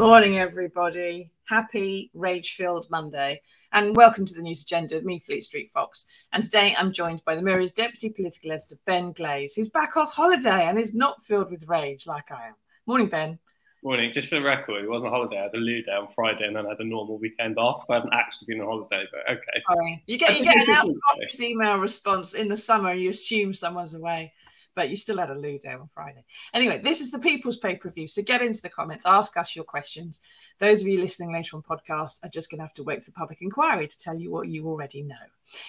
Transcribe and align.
Morning, 0.00 0.38
everybody. 0.38 1.30
Happy 1.46 2.10
rage 2.14 2.54
filled 2.54 2.90
Monday. 2.90 3.42
And 3.72 3.94
welcome 3.94 4.24
to 4.24 4.32
the 4.32 4.40
news 4.40 4.62
agenda 4.62 4.94
with 4.94 5.04
me, 5.04 5.18
Fleet 5.18 5.42
Street 5.42 5.70
Fox. 5.70 6.06
And 6.32 6.42
today 6.42 6.74
I'm 6.78 6.90
joined 6.90 7.22
by 7.26 7.36
the 7.36 7.42
Mirror's 7.42 7.70
deputy 7.70 8.08
political 8.08 8.52
editor, 8.52 8.76
Ben 8.86 9.12
Glaze, 9.12 9.52
who's 9.52 9.68
back 9.68 9.98
off 9.98 10.14
holiday 10.14 10.66
and 10.66 10.78
is 10.78 10.94
not 10.94 11.22
filled 11.22 11.50
with 11.50 11.68
rage 11.68 12.06
like 12.06 12.30
I 12.30 12.46
am. 12.46 12.54
Morning, 12.86 13.10
Ben. 13.10 13.38
Morning. 13.84 14.10
Just 14.10 14.30
for 14.30 14.36
the 14.36 14.42
record, 14.42 14.82
it 14.82 14.88
wasn't 14.88 15.12
a 15.12 15.14
holiday. 15.14 15.38
I 15.38 15.42
had 15.42 15.54
a 15.54 15.58
loo 15.58 15.82
day 15.82 15.92
on 15.92 16.08
Friday 16.14 16.46
and 16.46 16.56
then 16.56 16.64
I 16.64 16.70
had 16.70 16.80
a 16.80 16.84
normal 16.84 17.18
weekend 17.18 17.58
off. 17.58 17.84
I 17.90 17.96
haven't 17.96 18.14
actually 18.14 18.54
been 18.54 18.62
on 18.62 18.68
holiday, 18.68 19.04
but 19.12 19.30
okay. 19.30 19.62
Sorry. 19.68 20.02
You 20.06 20.16
get, 20.16 20.38
you 20.38 20.44
get 20.44 20.66
an 20.66 20.74
out 20.74 20.88
of 20.88 20.94
office 21.12 21.42
email 21.42 21.76
response 21.76 22.32
in 22.32 22.48
the 22.48 22.56
summer 22.56 22.92
and 22.92 23.02
you 23.02 23.10
assume 23.10 23.52
someone's 23.52 23.92
away 23.92 24.32
but 24.74 24.90
you 24.90 24.96
still 24.96 25.18
had 25.18 25.30
a 25.30 25.58
day 25.58 25.72
on 25.72 25.88
Friday. 25.92 26.24
Anyway, 26.54 26.80
this 26.82 27.00
is 27.00 27.10
the 27.10 27.18
People's 27.18 27.58
Pay 27.58 27.76
Per 27.76 27.90
View. 27.90 28.06
So 28.06 28.22
get 28.22 28.42
into 28.42 28.62
the 28.62 28.68
comments, 28.68 29.04
ask 29.06 29.36
us 29.36 29.56
your 29.56 29.64
questions. 29.64 30.20
Those 30.58 30.82
of 30.82 30.88
you 30.88 31.00
listening 31.00 31.32
later 31.32 31.56
on 31.56 31.62
podcast 31.62 32.24
are 32.24 32.28
just 32.28 32.50
going 32.50 32.58
to 32.58 32.64
have 32.64 32.74
to 32.74 32.82
wait 32.82 33.02
for 33.02 33.10
the 33.10 33.14
public 33.14 33.38
inquiry 33.40 33.86
to 33.86 33.98
tell 33.98 34.18
you 34.18 34.30
what 34.30 34.48
you 34.48 34.66
already 34.66 35.02
know. 35.02 35.16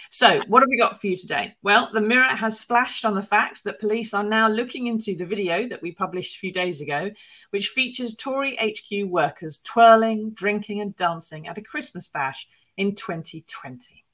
So, 0.10 0.42
what 0.48 0.62
have 0.62 0.70
we 0.70 0.78
got 0.78 1.00
for 1.00 1.08
you 1.08 1.18
today? 1.18 1.56
Well, 1.64 1.90
the 1.92 2.02
Mirror 2.02 2.36
has 2.36 2.60
splashed 2.60 3.06
on 3.06 3.16
the 3.16 3.24
fact 3.24 3.64
that 3.64 3.80
police 3.80 4.14
are 4.14 4.24
now 4.24 4.48
looking 4.48 4.88
into 4.88 5.16
the 5.16 5.26
video 5.26 5.68
that 5.68 5.82
we 5.82 5.92
published 5.92 6.36
a 6.36 6.40
few 6.40 6.52
days 6.52 6.82
ago, 6.82 7.12
which 7.50 7.70
features 7.70 8.16
Tory 8.16 8.58
HQ 8.58 9.10
workers 9.10 9.60
twirling, 9.60 10.32
drinking, 10.32 10.82
and 10.82 10.96
dancing 10.96 11.48
at 11.48 11.58
a 11.58 11.62
Christmas 11.62 12.08
bash 12.08 12.48
in 12.78 12.96
2020. 12.96 14.06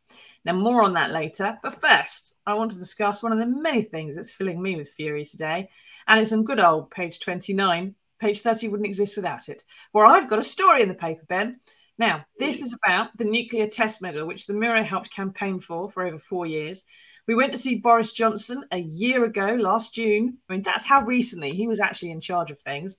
Now, 0.46 0.54
more 0.54 0.84
on 0.84 0.94
that 0.94 1.12
later. 1.12 1.58
But 1.62 1.82
first, 1.82 2.40
I 2.46 2.54
want 2.54 2.72
to 2.72 2.80
discuss 2.80 3.22
one 3.22 3.32
of 3.32 3.40
the 3.40 3.46
many 3.46 3.82
things 3.82 4.16
that's 4.16 4.34
filling 4.34 4.62
me 4.62 4.76
with 4.76 4.90
fury 4.90 5.26
today. 5.26 5.70
And 6.08 6.22
it's 6.22 6.32
on 6.32 6.44
good 6.44 6.60
old 6.60 6.92
page 6.92 7.20
29. 7.20 7.96
Page 8.20 8.40
30 8.40 8.70
wouldn't 8.70 8.88
exist 8.88 9.16
without 9.16 9.48
it, 9.48 9.64
where 9.92 10.06
I've 10.06 10.30
got 10.30 10.40
a 10.40 10.44
story 10.44 10.82
in 10.82 10.88
the 10.88 10.96
paper, 10.96 11.24
Ben. 11.28 11.60
Now, 12.00 12.26
this 12.40 12.62
is 12.62 12.74
about 12.74 13.16
the 13.18 13.26
nuclear 13.26 13.68
test 13.68 14.02
medal, 14.02 14.28
which 14.28 14.48
the 14.48 14.54
Mirror 14.54 14.84
helped 14.84 15.12
campaign 15.12 15.60
for 15.60 15.90
for 15.90 16.06
over 16.06 16.18
four 16.18 16.46
years. 16.46 16.86
We 17.28 17.36
went 17.36 17.52
to 17.52 17.58
see 17.58 17.76
Boris 17.76 18.12
Johnson 18.12 18.64
a 18.72 18.78
year 18.78 19.26
ago, 19.26 19.56
last 19.60 19.94
June. 19.94 20.38
I 20.48 20.54
mean, 20.54 20.62
that's 20.62 20.86
how 20.86 21.04
recently 21.04 21.52
he 21.52 21.68
was 21.68 21.80
actually 21.80 22.12
in 22.12 22.22
charge 22.22 22.52
of 22.52 22.60
things. 22.60 22.98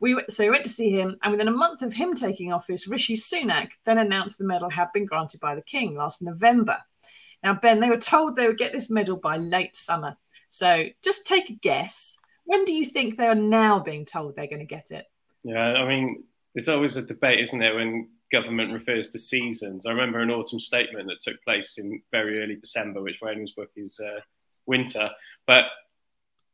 We 0.00 0.20
so 0.28 0.44
we 0.44 0.50
went 0.50 0.64
to 0.64 0.70
see 0.70 0.90
him, 0.90 1.16
and 1.22 1.32
within 1.32 1.48
a 1.48 1.52
month 1.52 1.82
of 1.82 1.92
him 1.92 2.14
taking 2.14 2.52
office, 2.52 2.86
Rishi 2.86 3.14
Sunak 3.14 3.70
then 3.84 3.98
announced 3.98 4.38
the 4.38 4.44
medal 4.44 4.70
had 4.70 4.92
been 4.92 5.06
granted 5.06 5.40
by 5.40 5.54
the 5.54 5.62
King 5.62 5.96
last 5.96 6.22
November. 6.22 6.76
Now, 7.42 7.54
Ben, 7.54 7.80
they 7.80 7.90
were 7.90 7.98
told 7.98 8.34
they 8.36 8.46
would 8.46 8.58
get 8.58 8.72
this 8.72 8.90
medal 8.90 9.16
by 9.16 9.36
late 9.36 9.76
summer. 9.76 10.16
So 10.48 10.86
just 11.04 11.26
take 11.26 11.50
a 11.50 11.54
guess. 11.54 12.18
When 12.44 12.64
do 12.64 12.74
you 12.74 12.84
think 12.84 13.16
they 13.16 13.26
are 13.26 13.34
now 13.34 13.78
being 13.78 14.04
told 14.04 14.34
they're 14.34 14.46
going 14.46 14.60
to 14.60 14.64
get 14.64 14.90
it? 14.90 15.06
Yeah, 15.44 15.74
I 15.74 15.86
mean, 15.86 16.24
there's 16.54 16.68
always 16.68 16.96
a 16.96 17.02
debate, 17.02 17.40
isn't 17.40 17.58
there, 17.58 17.74
when 17.74 18.08
government 18.32 18.72
refers 18.72 19.10
to 19.10 19.18
seasons. 19.18 19.86
I 19.86 19.90
remember 19.90 20.20
an 20.20 20.30
autumn 20.30 20.60
statement 20.60 21.08
that 21.08 21.20
took 21.20 21.42
place 21.44 21.78
in 21.78 22.02
very 22.10 22.40
early 22.40 22.56
December, 22.56 23.02
which 23.02 23.18
for 23.18 23.34
book 23.56 23.70
is 23.76 24.00
uh, 24.00 24.20
winter. 24.66 25.10
But 25.46 25.64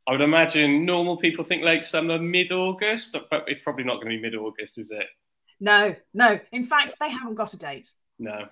I 0.07 0.11
would 0.11 0.21
imagine 0.21 0.85
normal 0.85 1.17
people 1.17 1.43
think 1.43 1.63
late 1.63 1.83
summer, 1.83 2.19
mid 2.19 2.51
August, 2.51 3.15
but 3.31 3.45
it's 3.47 3.61
probably 3.61 3.83
not 3.83 3.95
going 3.95 4.11
to 4.11 4.17
be 4.17 4.21
mid 4.21 4.35
August, 4.35 4.77
is 4.77 4.91
it? 4.91 5.07
No, 5.59 5.95
no. 6.13 6.39
In 6.51 6.63
fact, 6.63 6.95
they 6.99 7.09
haven't 7.09 7.35
got 7.35 7.53
a 7.53 7.57
date. 7.57 7.91
No. 8.19 8.47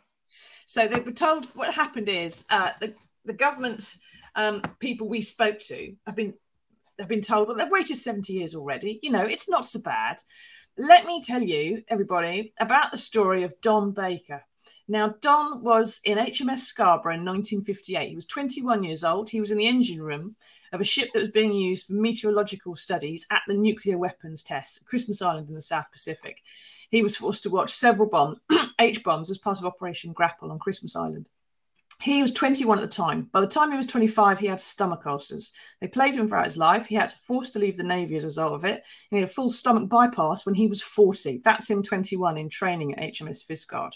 So 0.66 0.88
they 0.88 1.00
were 1.00 1.12
told 1.12 1.46
what 1.54 1.74
happened 1.74 2.10
is 2.10 2.46
uh, 2.50 2.72
the, 2.80 2.96
the 3.26 3.34
government 3.34 3.96
um, 4.36 4.62
people 4.80 5.08
we 5.08 5.22
spoke 5.22 5.60
to 5.60 5.96
have 6.08 6.16
been 6.16 6.34
have 7.00 7.08
been 7.08 7.22
told 7.22 7.50
that 7.50 7.58
they've 7.58 7.72
waited 7.72 7.98
70 7.98 8.34
years 8.34 8.56
already. 8.56 9.00
You 9.02 9.12
know, 9.12 9.26
it's 9.26 9.50
not 9.50 9.66
so 9.66 9.80
bad. 9.80 10.18
Let 10.78 11.06
me 11.06 11.22
tell 11.24 11.42
you, 11.42 11.84
everybody, 11.88 12.54
about 12.60 12.92
the 12.92 12.98
story 12.98 13.44
of 13.44 13.60
Don 13.62 13.92
Baker. 13.92 14.44
Now, 14.88 15.16
Don 15.22 15.64
was 15.64 16.02
in 16.04 16.18
HMS 16.18 16.60
Scarborough 16.60 17.16
in 17.16 17.26
1958. 17.26 18.10
He 18.10 18.16
was 18.16 18.26
21 18.26 18.84
years 18.84 19.04
old. 19.04 19.30
He 19.30 19.40
was 19.40 19.52
in 19.52 19.58
the 19.58 19.68
engine 19.68 20.02
room 20.02 20.36
of 20.72 20.82
a 20.82 20.86
ship 20.86 21.10
that 21.14 21.20
was 21.20 21.32
being 21.32 21.54
used 21.54 21.88
for 21.88 21.94
meteorological 21.94 22.76
studies 22.76 23.26
at 23.32 23.42
the 23.48 23.54
nuclear 23.54 23.98
weapons 23.98 24.44
test, 24.44 24.86
Christmas 24.86 25.22
Island 25.22 25.50
in 25.50 25.56
the 25.56 25.62
South 25.62 25.92
Pacific. 25.92 26.38
He 26.90 27.02
was 27.02 27.18
forced 27.18 27.44
to 27.44 27.50
watch 27.50 27.72
several 27.72 28.10
bomb, 28.10 28.42
H 28.80 29.04
bombs 29.04 29.30
as 29.30 29.38
part 29.38 29.60
of 29.60 29.66
Operation 29.66 30.14
Grapple 30.14 30.52
on 30.52 30.60
Christmas 30.60 30.96
Island. 30.96 31.28
He 32.02 32.22
was 32.22 32.34
21 32.34 32.80
at 32.80 32.82
the 32.82 32.88
time. 32.88 33.30
By 33.32 33.40
the 33.40 33.48
time 33.48 33.72
he 33.72 33.78
was 33.78 33.88
25, 33.88 34.38
he 34.38 34.48
had 34.48 34.60
stomach 34.60 35.06
ulcers. 35.06 35.54
They 35.80 35.88
played 35.88 36.16
him 36.16 36.28
throughout 36.28 36.44
his 36.44 36.58
life. 36.58 36.86
He 36.86 36.96
had 36.96 37.08
to 37.08 37.16
force 37.16 37.52
to 37.52 37.60
leave 37.60 37.78
the 37.78 37.84
Navy 37.84 38.18
as 38.18 38.24
a 38.24 38.28
result 38.28 38.54
of 38.54 38.66
it. 38.66 38.84
He 39.10 39.16
had 39.16 39.24
a 39.24 39.32
full 39.32 39.50
stomach 39.50 39.88
bypass 39.88 40.46
when 40.46 40.56
he 40.56 40.68
was 40.68 40.82
40. 40.82 41.42
That's 41.46 41.70
him 41.70 41.82
21 41.82 42.38
in 42.38 42.50
training 42.50 42.96
at 42.96 43.14
HMS 43.14 43.46
Fishguard. 43.50 43.94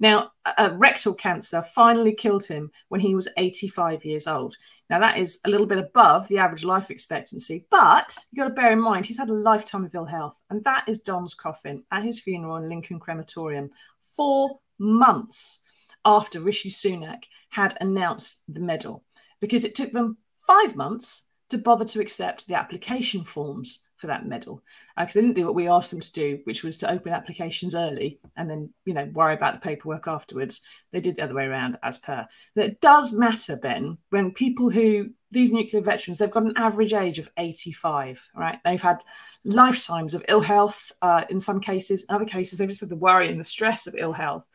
Now, 0.00 0.30
a 0.56 0.70
rectal 0.70 1.12
cancer 1.12 1.60
finally 1.60 2.14
killed 2.14 2.46
him 2.46 2.70
when 2.88 3.00
he 3.00 3.14
was 3.14 3.28
85 3.36 4.04
years 4.04 4.28
old. 4.28 4.54
Now, 4.88 5.00
that 5.00 5.18
is 5.18 5.40
a 5.44 5.50
little 5.50 5.66
bit 5.66 5.78
above 5.78 6.28
the 6.28 6.38
average 6.38 6.64
life 6.64 6.90
expectancy, 6.90 7.66
but 7.70 8.14
you've 8.30 8.44
got 8.44 8.48
to 8.48 8.54
bear 8.54 8.72
in 8.72 8.80
mind 8.80 9.06
he's 9.06 9.18
had 9.18 9.30
a 9.30 9.34
lifetime 9.34 9.84
of 9.84 9.94
ill 9.94 10.04
health. 10.04 10.40
And 10.50 10.62
that 10.64 10.84
is 10.86 11.00
Don's 11.00 11.34
coffin 11.34 11.82
at 11.90 12.04
his 12.04 12.20
funeral 12.20 12.56
in 12.56 12.68
Lincoln 12.68 13.00
Crematorium. 13.00 13.70
Four 14.16 14.60
months 14.78 15.60
after 16.04 16.40
Rishi 16.40 16.68
Sunak 16.68 17.24
had 17.50 17.76
announced 17.80 18.44
the 18.48 18.60
medal, 18.60 19.04
because 19.40 19.64
it 19.64 19.74
took 19.74 19.92
them 19.92 20.16
five 20.46 20.76
months 20.76 21.24
to 21.50 21.58
bother 21.58 21.84
to 21.86 22.00
accept 22.00 22.46
the 22.46 22.54
application 22.54 23.24
forms 23.24 23.80
for 23.98 24.06
that 24.06 24.26
medal. 24.26 24.62
Because 24.96 25.16
uh, 25.16 25.20
they 25.20 25.26
didn't 25.26 25.36
do 25.36 25.44
what 25.44 25.54
we 25.54 25.68
asked 25.68 25.90
them 25.90 26.00
to 26.00 26.12
do, 26.12 26.40
which 26.44 26.64
was 26.64 26.78
to 26.78 26.90
open 26.90 27.12
applications 27.12 27.74
early 27.74 28.18
and 28.36 28.48
then 28.48 28.70
you 28.84 28.94
know 28.94 29.04
worry 29.12 29.34
about 29.34 29.54
the 29.54 29.60
paperwork 29.60 30.08
afterwards. 30.08 30.62
They 30.92 31.00
did 31.00 31.16
the 31.16 31.22
other 31.22 31.34
way 31.34 31.44
around, 31.44 31.78
as 31.82 31.98
per. 31.98 32.26
That 32.54 32.80
does 32.80 33.12
matter, 33.12 33.56
Ben, 33.56 33.98
when 34.10 34.32
people 34.32 34.70
who 34.70 35.10
these 35.30 35.52
nuclear 35.52 35.82
veterans 35.82 36.16
they've 36.16 36.30
got 36.30 36.44
an 36.44 36.54
average 36.56 36.94
age 36.94 37.18
of 37.18 37.28
85 37.36 38.26
right? 38.34 38.58
They've 38.64 38.80
had 38.80 39.02
lifetimes 39.44 40.14
of 40.14 40.24
ill 40.26 40.40
health 40.40 40.90
uh, 41.02 41.24
in 41.28 41.38
some 41.38 41.60
cases. 41.60 42.06
In 42.08 42.14
other 42.14 42.24
cases 42.24 42.58
they've 42.58 42.68
just 42.68 42.80
had 42.80 42.88
the 42.88 42.96
worry 42.96 43.28
and 43.28 43.38
the 43.38 43.44
stress 43.44 43.86
of 43.86 43.94
ill 43.98 44.12
health. 44.12 44.46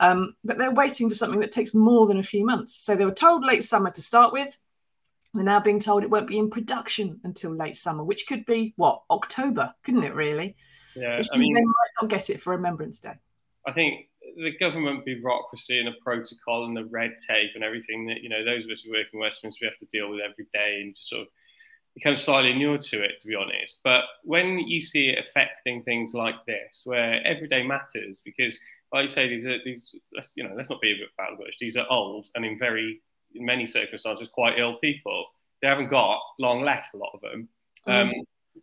Um, 0.00 0.34
but 0.42 0.58
they're 0.58 0.72
waiting 0.72 1.08
for 1.08 1.14
something 1.14 1.40
that 1.40 1.52
takes 1.52 1.74
more 1.74 2.06
than 2.06 2.18
a 2.18 2.24
few 2.24 2.44
months. 2.44 2.74
So 2.74 2.96
they 2.96 3.04
were 3.04 3.12
told 3.12 3.44
late 3.44 3.62
summer 3.62 3.90
to 3.90 4.02
start 4.02 4.32
with 4.32 4.58
we're 5.34 5.42
now 5.42 5.60
being 5.60 5.80
told 5.80 6.02
it 6.02 6.10
won't 6.10 6.28
be 6.28 6.38
in 6.38 6.50
production 6.50 7.20
until 7.24 7.54
late 7.54 7.76
summer, 7.76 8.04
which 8.04 8.26
could 8.26 8.44
be 8.44 8.74
what 8.76 9.02
October, 9.10 9.74
couldn't 9.82 10.04
it? 10.04 10.14
Really? 10.14 10.56
Yeah, 10.94 11.18
which 11.18 11.28
I 11.32 11.38
mean, 11.38 11.54
they 11.54 11.62
might 11.62 12.02
not 12.02 12.10
get 12.10 12.30
it 12.30 12.40
for 12.40 12.50
Remembrance 12.50 13.00
Day. 13.00 13.14
I 13.66 13.72
think 13.72 14.08
the 14.36 14.56
government 14.58 15.04
bureaucracy 15.04 15.78
and 15.78 15.88
the 15.88 15.98
protocol 16.02 16.66
and 16.66 16.76
the 16.76 16.84
red 16.86 17.14
tape 17.26 17.50
and 17.54 17.64
everything 17.64 18.06
that 18.06 18.22
you 18.22 18.28
know 18.28 18.44
those 18.44 18.64
of 18.64 18.70
us 18.70 18.82
who 18.82 18.90
work 18.90 19.06
in 19.12 19.20
Westminster 19.20 19.58
we 19.62 19.68
have 19.68 19.78
to 19.78 19.86
deal 19.86 20.10
with 20.10 20.20
every 20.20 20.46
day 20.52 20.80
and 20.82 20.94
just 20.96 21.08
sort 21.08 21.22
of 21.22 21.28
become 21.94 22.16
slightly 22.16 22.50
inured 22.50 22.80
to 22.80 23.02
it, 23.02 23.18
to 23.20 23.28
be 23.28 23.34
honest. 23.34 23.80
But 23.84 24.04
when 24.24 24.58
you 24.58 24.80
see 24.80 25.08
it 25.08 25.18
affecting 25.18 25.82
things 25.82 26.14
like 26.14 26.44
this, 26.46 26.82
where 26.84 27.24
every 27.26 27.48
day 27.48 27.62
matters, 27.62 28.22
because 28.24 28.58
like 28.92 29.02
you 29.02 29.08
say, 29.08 29.28
these 29.28 29.46
are 29.46 29.58
these 29.64 29.94
you 30.34 30.44
know 30.44 30.54
let's 30.56 30.70
not 30.70 30.80
be 30.80 30.92
a 30.92 30.96
bit 30.96 31.08
bad 31.16 31.38
words. 31.38 31.56
These 31.58 31.76
are 31.76 31.86
old 31.88 32.26
and 32.34 32.44
in 32.44 32.58
very 32.58 33.00
in 33.34 33.44
many 33.44 33.66
circumstances, 33.66 34.28
quite 34.32 34.58
ill 34.58 34.76
people. 34.78 35.26
They 35.60 35.68
haven't 35.68 35.88
got 35.88 36.20
long 36.38 36.62
left, 36.62 36.94
a 36.94 36.98
lot 36.98 37.12
of 37.14 37.20
them. 37.20 37.48
Mm. 37.86 38.02
Um, 38.02 38.12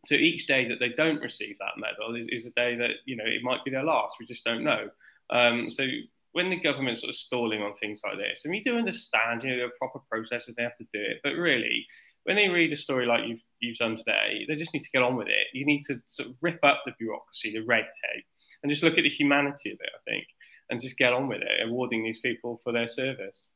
so 0.06 0.16
each 0.16 0.48
day 0.48 0.68
that 0.68 0.80
they 0.80 0.90
don't 0.90 1.22
receive 1.22 1.58
that 1.60 1.78
medal 1.78 2.16
is, 2.16 2.28
is 2.30 2.46
a 2.46 2.52
day 2.52 2.76
that, 2.76 2.92
you 3.06 3.16
know, 3.16 3.26
it 3.26 3.44
might 3.44 3.64
be 3.66 3.72
their 3.72 3.84
last. 3.84 4.18
We 4.20 4.26
just 4.26 4.44
don't 4.46 4.64
know. 4.64 4.90
Um, 5.30 5.70
so 5.70 5.84
when 6.34 6.50
the 6.50 6.60
government's 6.60 7.02
sort 7.02 7.10
of 7.10 7.16
stalling 7.16 7.62
on 7.62 7.74
things 7.76 8.02
like 8.04 8.18
this, 8.18 8.46
and 8.46 8.52
we 8.52 8.62
do 8.62 8.78
understand, 8.78 9.44
you 9.44 9.50
know, 9.50 9.58
there 9.58 9.66
are 9.68 9.78
proper 9.80 10.00
processes, 10.10 10.56
they 10.56 10.64
have 10.64 10.78
to 10.78 10.84
do 10.94 11.00
it. 11.02 11.22
But 11.24 11.34
really, 11.34 11.86
when 12.24 12.36
they 12.36 12.50
read 12.50 12.72
a 12.72 12.76
story 12.76 13.06
like 13.06 13.28
you've, 13.28 13.42
you've 13.60 13.78
done 13.78 13.98
today, 13.98 14.46
they 14.48 14.56
just 14.56 14.74
need 14.74 14.84
to 14.84 14.92
get 14.92 15.02
on 15.02 15.16
with 15.16 15.28
it. 15.28 15.48
You 15.54 15.66
need 15.66 15.82
to 15.88 15.96
sort 16.06 16.30
of 16.30 16.36
rip 16.42 16.60
up 16.64 16.84
the 16.86 16.94
bureaucracy, 17.00 17.54
the 17.54 17.66
red 17.66 17.86
tape, 17.86 18.26
and 18.62 18.72
just 18.72 18.84
look 18.84 18.98
at 18.98 19.04
the 19.04 19.10
humanity 19.10 19.72
of 19.72 19.80
it, 19.82 19.90
I 19.96 20.12
think, 20.12 20.26
and 20.70 20.82
just 20.82 20.98
get 20.98 21.14
on 21.14 21.28
with 21.28 21.42
it, 21.42 21.68
awarding 21.68 22.04
these 22.04 22.20
people 22.20 22.60
for 22.64 22.72
their 22.72 22.88
service. 22.88 23.50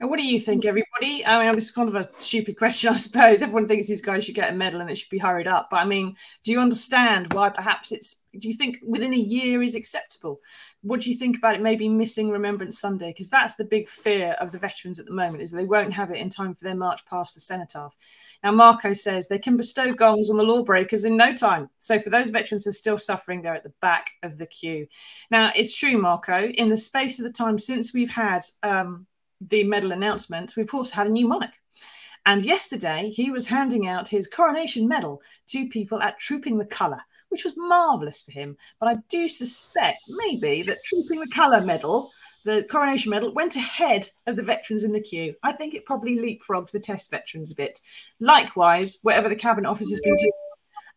And 0.00 0.08
what 0.08 0.18
do 0.18 0.24
you 0.24 0.40
think, 0.40 0.64
everybody? 0.64 1.24
I 1.26 1.44
mean, 1.44 1.56
it's 1.56 1.70
kind 1.70 1.88
of 1.88 1.94
a 1.94 2.08
stupid 2.18 2.56
question, 2.56 2.90
I 2.90 2.96
suppose. 2.96 3.42
Everyone 3.42 3.68
thinks 3.68 3.86
these 3.86 4.00
guys 4.00 4.24
should 4.24 4.34
get 4.34 4.50
a 4.50 4.56
medal 4.56 4.80
and 4.80 4.88
it 4.88 4.96
should 4.96 5.10
be 5.10 5.18
hurried 5.18 5.46
up. 5.46 5.68
But 5.70 5.78
I 5.78 5.84
mean, 5.84 6.16
do 6.42 6.52
you 6.52 6.60
understand 6.60 7.32
why 7.34 7.50
perhaps 7.50 7.92
it's, 7.92 8.22
do 8.38 8.48
you 8.48 8.54
think 8.54 8.78
within 8.86 9.12
a 9.12 9.18
year 9.18 9.62
is 9.62 9.74
acceptable? 9.74 10.40
What 10.82 11.02
do 11.02 11.10
you 11.10 11.16
think 11.16 11.36
about 11.36 11.56
it 11.56 11.60
maybe 11.60 11.90
missing 11.90 12.30
Remembrance 12.30 12.78
Sunday? 12.78 13.08
Because 13.10 13.28
that's 13.28 13.56
the 13.56 13.64
big 13.64 13.86
fear 13.86 14.34
of 14.40 14.50
the 14.50 14.58
veterans 14.58 14.98
at 14.98 15.04
the 15.04 15.12
moment 15.12 15.42
is 15.42 15.50
they 15.50 15.66
won't 15.66 15.92
have 15.92 16.10
it 16.10 16.16
in 16.16 16.30
time 16.30 16.54
for 16.54 16.64
their 16.64 16.74
march 16.74 17.04
past 17.04 17.34
the 17.34 17.40
cenotaph. 17.40 17.94
Now, 18.42 18.52
Marco 18.52 18.94
says 18.94 19.28
they 19.28 19.38
can 19.38 19.58
bestow 19.58 19.92
gongs 19.92 20.30
on 20.30 20.38
the 20.38 20.42
lawbreakers 20.42 21.04
in 21.04 21.18
no 21.18 21.34
time. 21.34 21.68
So 21.78 21.98
for 22.00 22.08
those 22.08 22.30
veterans 22.30 22.64
who 22.64 22.70
are 22.70 22.72
still 22.72 22.96
suffering, 22.96 23.42
they're 23.42 23.54
at 23.54 23.64
the 23.64 23.74
back 23.82 24.12
of 24.22 24.38
the 24.38 24.46
queue. 24.46 24.86
Now, 25.30 25.52
it's 25.54 25.76
true, 25.76 25.98
Marco, 25.98 26.46
in 26.46 26.70
the 26.70 26.76
space 26.78 27.18
of 27.18 27.24
the 27.24 27.32
time 27.32 27.58
since 27.58 27.92
we've 27.92 28.10
had 28.10 28.40
um, 28.62 29.06
the 29.40 29.64
medal 29.64 29.92
announcement, 29.92 30.54
we've 30.56 30.72
also 30.74 30.94
had 30.94 31.06
a 31.06 31.10
new 31.10 31.26
monarch. 31.26 31.54
And 32.26 32.44
yesterday, 32.44 33.10
he 33.10 33.30
was 33.30 33.46
handing 33.46 33.88
out 33.88 34.08
his 34.08 34.28
coronation 34.28 34.86
medal 34.86 35.22
to 35.48 35.68
people 35.68 36.02
at 36.02 36.18
Trooping 36.18 36.58
the 36.58 36.66
Colour, 36.66 37.00
which 37.30 37.44
was 37.44 37.54
marvellous 37.56 38.22
for 38.22 38.32
him. 38.32 38.56
But 38.78 38.88
I 38.88 38.96
do 39.08 39.26
suspect 39.26 40.00
maybe 40.10 40.62
that 40.62 40.84
Trooping 40.84 41.20
the 41.20 41.30
Colour 41.34 41.62
medal, 41.62 42.10
the 42.44 42.66
coronation 42.70 43.10
medal, 43.10 43.32
went 43.32 43.56
ahead 43.56 44.08
of 44.26 44.36
the 44.36 44.42
veterans 44.42 44.84
in 44.84 44.92
the 44.92 45.00
queue. 45.00 45.34
I 45.42 45.52
think 45.52 45.74
it 45.74 45.86
probably 45.86 46.16
leapfrogged 46.16 46.72
the 46.72 46.80
test 46.80 47.10
veterans 47.10 47.52
a 47.52 47.56
bit. 47.56 47.80
Likewise, 48.20 48.98
whatever 49.02 49.28
the 49.28 49.36
Cabinet 49.36 49.68
Office 49.68 49.90
has 49.90 50.00
been 50.00 50.16
doing 50.16 50.32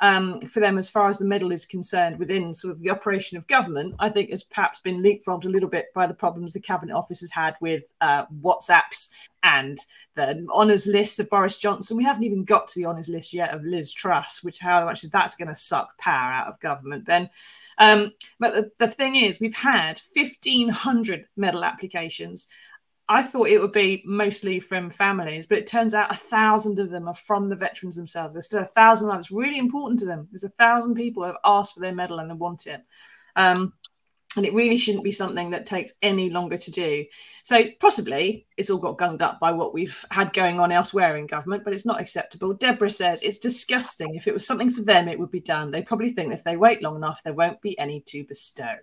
um, 0.03 0.41
for 0.41 0.59
them 0.59 0.77
as 0.77 0.89
far 0.89 1.07
as 1.07 1.17
the 1.17 1.25
medal 1.25 1.53
is 1.53 1.65
concerned 1.65 2.19
within 2.19 2.53
sort 2.53 2.73
of 2.73 2.81
the 2.81 2.89
operation 2.89 3.37
of 3.37 3.47
government, 3.47 3.95
I 3.99 4.09
think 4.09 4.31
has 4.31 4.43
perhaps 4.43 4.81
been 4.81 5.01
leapfrogged 5.01 5.45
a 5.45 5.49
little 5.49 5.69
bit 5.69 5.93
by 5.95 6.07
the 6.07 6.13
problems 6.13 6.51
the 6.51 6.59
Cabinet 6.59 6.93
Office 6.93 7.21
has 7.21 7.31
had 7.31 7.55
with 7.61 7.85
uh, 8.01 8.25
WhatsApps 8.43 9.07
and 9.43 9.77
the 10.15 10.45
honours 10.53 10.87
list 10.87 11.21
of 11.21 11.29
Boris 11.29 11.55
Johnson. 11.55 11.95
We 11.95 12.03
haven't 12.03 12.25
even 12.25 12.43
got 12.43 12.67
to 12.67 12.79
the 12.81 12.85
honours 12.85 13.07
list 13.07 13.33
yet 13.33 13.53
of 13.53 13.63
Liz 13.63 13.93
Truss, 13.93 14.43
which 14.43 14.59
how 14.59 14.83
much 14.83 15.05
is 15.05 15.09
that's 15.09 15.37
going 15.37 15.47
to 15.47 15.55
suck 15.55 15.97
power 15.97 16.33
out 16.33 16.47
of 16.47 16.59
government 16.59 17.05
then. 17.05 17.29
Um, 17.77 18.11
but 18.41 18.53
the, 18.53 18.71
the 18.79 18.87
thing 18.89 19.15
is, 19.15 19.39
we've 19.39 19.55
had 19.55 20.01
1,500 20.15 21.27
medal 21.37 21.63
applications. 21.63 22.49
I 23.09 23.21
thought 23.21 23.49
it 23.49 23.59
would 23.59 23.73
be 23.73 24.01
mostly 24.05 24.59
from 24.59 24.89
families, 24.89 25.45
but 25.45 25.57
it 25.57 25.67
turns 25.67 25.93
out 25.93 26.11
a 26.11 26.17
thousand 26.17 26.79
of 26.79 26.89
them 26.89 27.07
are 27.07 27.13
from 27.13 27.49
the 27.49 27.55
veterans 27.55 27.95
themselves. 27.95 28.33
There's 28.33 28.45
still 28.45 28.61
a 28.61 28.65
thousand 28.65 29.09
that's 29.09 29.31
really 29.31 29.57
important 29.57 29.99
to 29.99 30.05
them. 30.05 30.27
There's 30.31 30.45
a 30.45 30.49
thousand 30.49 30.95
people 30.95 31.23
who 31.23 31.27
have 31.27 31.37
asked 31.43 31.73
for 31.73 31.81
their 31.81 31.93
medal 31.93 32.19
and 32.19 32.29
they 32.29 32.35
want 32.35 32.65
it. 32.65 32.81
Um, 33.35 33.73
and 34.35 34.45
it 34.45 34.53
really 34.53 34.77
shouldn't 34.77 35.03
be 35.03 35.11
something 35.11 35.51
that 35.51 35.65
takes 35.65 35.93
any 36.01 36.29
longer 36.29 36.57
to 36.57 36.71
do. 36.71 37.05
So 37.43 37.65
possibly 37.79 38.47
it's 38.57 38.69
all 38.69 38.79
got 38.79 38.97
gunged 38.97 39.21
up 39.21 39.39
by 39.39 39.51
what 39.51 39.73
we've 39.73 40.03
had 40.09 40.33
going 40.33 40.59
on 40.59 40.71
elsewhere 40.71 41.17
in 41.17 41.27
government, 41.27 41.63
but 41.63 41.73
it's 41.73 41.85
not 41.85 42.01
acceptable. 42.01 42.53
Deborah 42.53 42.89
says 42.89 43.21
it's 43.21 43.37
disgusting. 43.37 44.15
If 44.15 44.27
it 44.27 44.33
was 44.33 44.47
something 44.47 44.71
for 44.71 44.81
them, 44.81 45.07
it 45.07 45.19
would 45.19 45.31
be 45.31 45.39
done. 45.39 45.71
They 45.71 45.83
probably 45.83 46.13
think 46.13 46.33
if 46.33 46.43
they 46.43 46.57
wait 46.57 46.81
long 46.81 46.95
enough, 46.95 47.21
there 47.21 47.33
won't 47.33 47.61
be 47.61 47.77
any 47.77 48.01
to 48.07 48.23
bestow. 48.23 48.73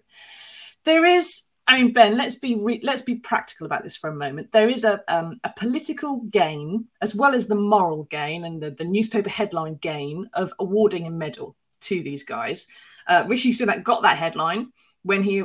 There 0.84 1.05
is 1.05 1.43
I 1.70 1.81
mean, 1.81 1.93
Ben, 1.93 2.19
let's 2.19 2.34
be 2.34 2.56
re- 2.56 2.81
let's 2.82 3.02
be 3.02 3.14
practical 3.14 3.64
about 3.64 3.84
this 3.84 3.96
for 3.96 4.11
a 4.11 4.14
moment. 4.14 4.50
There 4.50 4.69
is 4.69 4.82
a 4.82 5.05
um, 5.06 5.38
a 5.44 5.52
political 5.56 6.17
gain 6.22 6.87
as 7.00 7.14
well 7.14 7.32
as 7.32 7.46
the 7.46 7.55
moral 7.55 8.05
gain 8.05 8.44
and 8.44 8.61
the, 8.61 8.72
the 8.72 8.84
newspaper 8.84 9.31
headline 9.31 9.76
gain 9.76 10.28
of 10.34 10.52
awarding 10.58 11.06
a 11.06 11.11
medal 11.11 11.55
to 11.82 12.02
these 12.02 12.25
guys. 12.25 12.67
Uh, 13.06 13.25
Rishi 13.28 13.52
Sunak 13.52 13.84
got 13.84 14.02
that 14.02 14.19
headline 14.19 14.72
when 15.05 15.22
he 15.22 15.44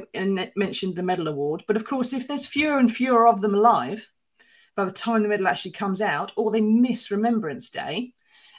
mentioned 0.56 0.96
the 0.96 1.04
medal 1.04 1.28
award, 1.28 1.64
but 1.68 1.76
of 1.76 1.86
course, 1.86 2.12
if 2.12 2.28
there's 2.28 2.48
fewer 2.48 2.80
and 2.80 2.92
fewer 2.92 3.28
of 3.28 3.42
them 3.42 3.54
alive 3.54 4.12
by 4.76 4.84
the 4.84 4.92
time 4.92 5.22
the 5.22 5.30
medal 5.30 5.48
actually 5.48 5.72
comes 5.74 6.02
out, 6.02 6.32
or 6.36 6.50
they 6.52 6.60
miss 6.60 7.12
Remembrance 7.12 7.70
Day, 7.70 8.14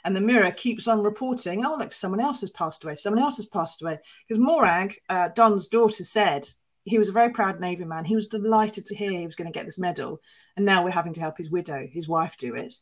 and 0.05 0.15
the 0.15 0.21
Mirror 0.21 0.51
keeps 0.51 0.87
on 0.87 1.03
reporting, 1.03 1.65
oh 1.65 1.75
look, 1.77 1.91
someone 1.91 2.21
else 2.21 2.39
has 2.39 2.49
passed 2.49 2.85
away, 2.85 2.95
someone 2.95 3.21
else 3.21 3.35
has 3.35 3.45
passed 3.45 3.81
away, 3.81 3.99
because 4.25 4.39
Morag, 4.39 4.95
uh, 5.09 5.27
Don's 5.35 5.67
daughter, 5.67 6.05
said 6.05 6.47
he 6.87 6.97
was 6.97 7.09
a 7.09 7.13
very 7.13 7.31
proud 7.31 7.59
Navy 7.59 7.83
man. 7.83 8.05
He 8.05 8.15
was 8.15 8.27
delighted 8.27 8.85
to 8.85 8.95
hear 8.95 9.11
he 9.11 9.25
was 9.25 9.35
going 9.35 9.51
to 9.51 9.57
get 9.57 9.65
this 9.65 9.77
medal, 9.79 10.21
and 10.55 10.65
now 10.65 10.83
we're 10.83 10.91
having 10.91 11.13
to 11.13 11.21
help 11.21 11.37
his 11.37 11.51
widow, 11.51 11.87
his 11.91 12.07
wife, 12.07 12.37
do 12.37 12.55
it. 12.55 12.75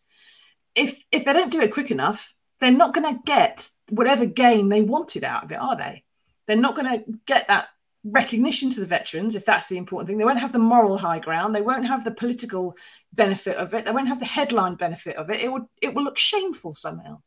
If 0.75 1.03
if 1.11 1.25
they 1.25 1.33
don't 1.33 1.51
do 1.51 1.61
it 1.61 1.73
quick 1.73 1.91
enough, 1.91 2.33
they're 2.59 2.71
not 2.71 2.93
going 2.93 3.13
to 3.13 3.21
get 3.25 3.69
whatever 3.89 4.25
gain 4.25 4.69
they 4.69 4.81
wanted 4.81 5.23
out 5.23 5.43
of 5.43 5.51
it, 5.51 5.59
are 5.59 5.75
they? 5.75 6.03
They're 6.47 6.57
not 6.57 6.75
going 6.75 6.99
to 6.99 7.05
get 7.25 7.47
that 7.47 7.67
recognition 8.03 8.69
to 8.69 8.79
the 8.79 8.85
veterans 8.85 9.35
if 9.35 9.45
that's 9.45 9.67
the 9.67 9.77
important 9.77 10.07
thing. 10.07 10.19
They 10.19 10.25
won't 10.25 10.39
have 10.39 10.53
the 10.53 10.59
moral 10.59 10.97
high 10.97 11.19
ground. 11.19 11.55
They 11.55 11.61
won't 11.61 11.87
have 11.87 12.03
the 12.03 12.11
political 12.11 12.77
benefit 13.13 13.57
of 13.57 13.73
it. 13.73 13.85
They 13.85 13.91
won't 13.91 14.07
have 14.07 14.19
the 14.19 14.25
headline 14.25 14.75
benefit 14.75 15.15
of 15.15 15.29
it. 15.29 15.41
It 15.41 15.51
would 15.51 15.63
it 15.81 15.93
will 15.93 16.03
look 16.03 16.17
shameful 16.17 16.73
somehow. 16.73 17.21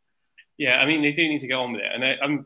Yeah, 0.57 0.77
I 0.77 0.87
mean 0.87 1.03
they 1.03 1.13
do 1.13 1.29
need 1.29 1.41
to 1.41 1.49
go 1.49 1.63
on 1.63 1.73
with 1.73 1.83
it, 1.83 1.91
and 1.93 2.05
I, 2.05 2.11
am 2.11 2.19
I'm, 2.23 2.45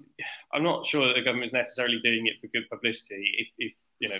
I'm 0.54 0.62
not 0.62 0.86
sure 0.86 1.06
that 1.06 1.14
the 1.14 1.22
government 1.22 1.46
is 1.46 1.52
necessarily 1.52 1.98
doing 2.02 2.26
it 2.26 2.40
for 2.40 2.48
good 2.48 2.68
publicity. 2.70 3.24
If, 3.38 3.48
if 3.58 3.72
you 4.02 4.08
know, 4.08 4.18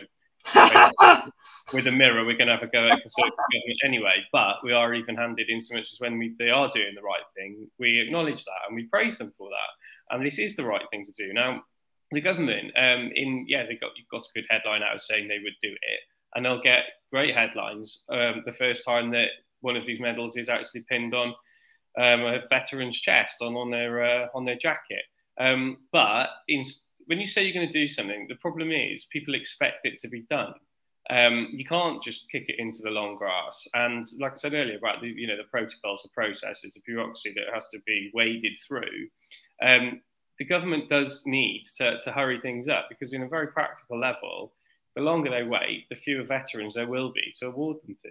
with 1.74 1.86
a 1.88 1.92
mirror, 1.92 2.24
we're 2.24 2.36
going 2.36 2.46
to 2.46 2.54
have 2.54 2.62
a 2.62 2.68
go 2.68 2.86
at 2.86 3.02
Conservative 3.02 3.36
government 3.52 3.80
anyway. 3.84 4.16
But 4.32 4.56
we 4.62 4.72
are 4.72 4.94
even-handed 4.94 5.48
in 5.48 5.60
so 5.60 5.74
much 5.74 5.88
as 5.92 5.98
when 5.98 6.18
we, 6.18 6.34
they 6.38 6.50
are 6.50 6.70
doing 6.72 6.94
the 6.94 7.02
right 7.02 7.26
thing, 7.36 7.68
we 7.78 8.00
acknowledge 8.00 8.44
that 8.44 8.62
and 8.68 8.76
we 8.76 8.84
praise 8.84 9.18
them 9.18 9.32
for 9.36 9.48
that. 9.50 10.14
And 10.14 10.24
this 10.24 10.38
is 10.38 10.54
the 10.54 10.64
right 10.64 10.82
thing 10.90 11.04
to 11.04 11.26
do. 11.26 11.32
Now, 11.32 11.62
the 12.12 12.20
government, 12.20 12.72
um, 12.76 13.10
in 13.14 13.46
yeah, 13.48 13.64
they 13.64 13.74
got 13.74 13.90
got 14.10 14.22
a 14.22 14.32
good 14.34 14.44
headline 14.48 14.82
out 14.82 14.94
of 14.94 15.02
saying 15.02 15.26
they 15.28 15.42
would 15.42 15.56
do 15.62 15.70
it, 15.72 16.00
and 16.34 16.44
they'll 16.44 16.62
get 16.62 16.84
great 17.10 17.34
headlines 17.34 18.02
um, 18.10 18.42
the 18.44 18.52
first 18.52 18.84
time 18.84 19.10
that 19.12 19.28
one 19.62 19.76
of 19.76 19.86
these 19.86 20.00
medals 20.00 20.36
is 20.36 20.50
actually 20.50 20.84
pinned 20.90 21.14
on 21.14 21.28
um, 21.98 22.20
a 22.20 22.40
veteran's 22.50 23.00
chest 23.00 23.40
on 23.40 23.54
on 23.54 23.70
their 23.70 24.04
uh, 24.04 24.26
on 24.34 24.44
their 24.44 24.58
jacket. 24.58 25.04
Um, 25.40 25.78
but 25.90 26.28
in 26.48 26.62
when 27.06 27.18
you 27.18 27.26
say 27.26 27.44
you're 27.44 27.54
going 27.54 27.70
to 27.70 27.72
do 27.72 27.88
something, 27.88 28.26
the 28.28 28.36
problem 28.36 28.70
is 28.70 29.06
people 29.06 29.34
expect 29.34 29.84
it 29.84 29.98
to 29.98 30.08
be 30.08 30.22
done. 30.30 30.54
Um, 31.10 31.48
you 31.52 31.64
can't 31.64 32.02
just 32.02 32.30
kick 32.30 32.44
it 32.48 32.58
into 32.58 32.78
the 32.82 32.90
long 32.90 33.16
grass. 33.16 33.66
And 33.74 34.06
like 34.20 34.32
I 34.32 34.36
said 34.36 34.54
earlier 34.54 34.78
about 34.78 35.00
the 35.00 35.08
you 35.08 35.26
know 35.26 35.36
the 35.36 35.50
protocols, 35.50 36.02
the 36.02 36.10
processes, 36.10 36.74
the 36.74 36.80
bureaucracy 36.86 37.34
that 37.34 37.52
has 37.52 37.68
to 37.70 37.80
be 37.86 38.10
waded 38.14 38.52
through. 38.66 39.08
Um, 39.62 40.00
the 40.38 40.44
government 40.44 40.88
does 40.88 41.22
need 41.26 41.62
to, 41.76 41.98
to 41.98 42.12
hurry 42.12 42.40
things 42.40 42.68
up 42.68 42.86
because, 42.88 43.12
in 43.12 43.22
a 43.22 43.28
very 43.28 43.48
practical 43.48 43.98
level, 43.98 44.52
the 44.96 45.02
longer 45.02 45.30
they 45.30 45.42
wait, 45.42 45.86
the 45.88 45.96
fewer 45.96 46.24
veterans 46.24 46.74
there 46.74 46.88
will 46.88 47.12
be 47.12 47.32
to 47.38 47.46
award 47.46 47.76
them 47.86 47.96
to. 48.02 48.10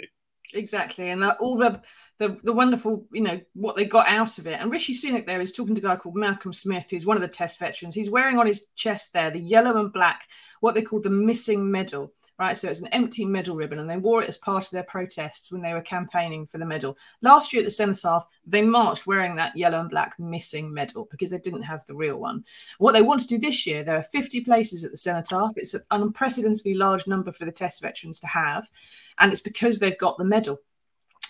Exactly, 0.54 1.10
and 1.10 1.24
all 1.24 1.58
the, 1.58 1.82
the 2.20 2.38
the 2.44 2.54
wonderful, 2.54 3.06
you 3.12 3.22
know, 3.22 3.40
what 3.54 3.76
they 3.76 3.86
got 3.86 4.08
out 4.08 4.38
of 4.38 4.48
it. 4.48 4.60
And 4.60 4.72
Rishi 4.72 4.94
Sunak 4.94 5.26
there 5.26 5.42
is 5.42 5.52
talking 5.52 5.76
to 5.76 5.82
a 5.82 5.84
guy 5.84 5.96
called 5.96 6.16
Malcolm 6.16 6.54
Smith, 6.54 6.88
who's 6.90 7.06
one 7.06 7.18
of 7.18 7.22
the 7.22 7.28
test 7.28 7.60
veterans. 7.60 7.96
He's 7.96 8.10
wearing 8.10 8.38
on 8.38 8.48
his 8.48 8.66
chest 8.76 9.14
there 9.14 9.32
the 9.32 9.40
yellow 9.40 9.80
and 9.80 9.92
black, 9.94 10.28
what 10.60 10.76
they 10.76 10.82
call 10.82 11.02
the 11.02 11.10
missing 11.10 11.72
medal 11.72 12.14
right? 12.42 12.58
So 12.58 12.68
it's 12.68 12.80
an 12.80 12.88
empty 12.88 13.24
medal 13.24 13.56
ribbon, 13.56 13.78
and 13.78 13.88
they 13.88 13.98
wore 13.98 14.24
it 14.24 14.28
as 14.28 14.36
part 14.36 14.66
of 14.66 14.72
their 14.72 14.82
protests 14.82 15.52
when 15.52 15.62
they 15.62 15.74
were 15.74 15.82
campaigning 15.82 16.48
for 16.48 16.58
the 16.58 16.66
medal. 16.66 16.98
Last 17.22 17.54
year 17.54 17.62
at 17.62 17.66
the 17.66 17.72
Cenotaph, 17.72 18.26
they 18.48 18.64
marched 18.64 19.06
wearing 19.06 19.36
that 19.36 19.56
yellow 19.56 19.80
and 19.80 19.92
black 19.92 20.18
missing 20.18 20.74
medal 20.74 21.08
because 21.12 21.30
they 21.30 21.38
didn't 21.38 21.62
have 21.62 21.86
the 21.86 21.94
real 21.94 22.18
one. 22.18 22.44
What 22.80 22.94
they 22.94 23.04
want 23.04 23.22
to 23.22 23.28
do 23.28 23.38
this 23.38 23.68
year, 23.68 23.84
there 23.84 23.96
are 23.96 24.02
50 24.02 24.42
places 24.42 24.84
at 24.84 24.90
the 24.90 24.98
Cenotaph. 24.98 25.54
It's 25.56 25.76
an 25.76 25.84
unprecedentedly 25.92 26.74
large 26.74 27.06
number 27.06 27.32
for 27.32 27.46
the 27.46 27.52
test 27.52 27.80
veterans 27.80 28.20
to 28.22 28.28
have, 28.28 28.68
and 29.20 29.32
it's 29.32 29.42
because 29.42 29.78
they've 29.78 29.98
got 30.00 30.18
the 30.18 30.26
medal. 30.26 30.62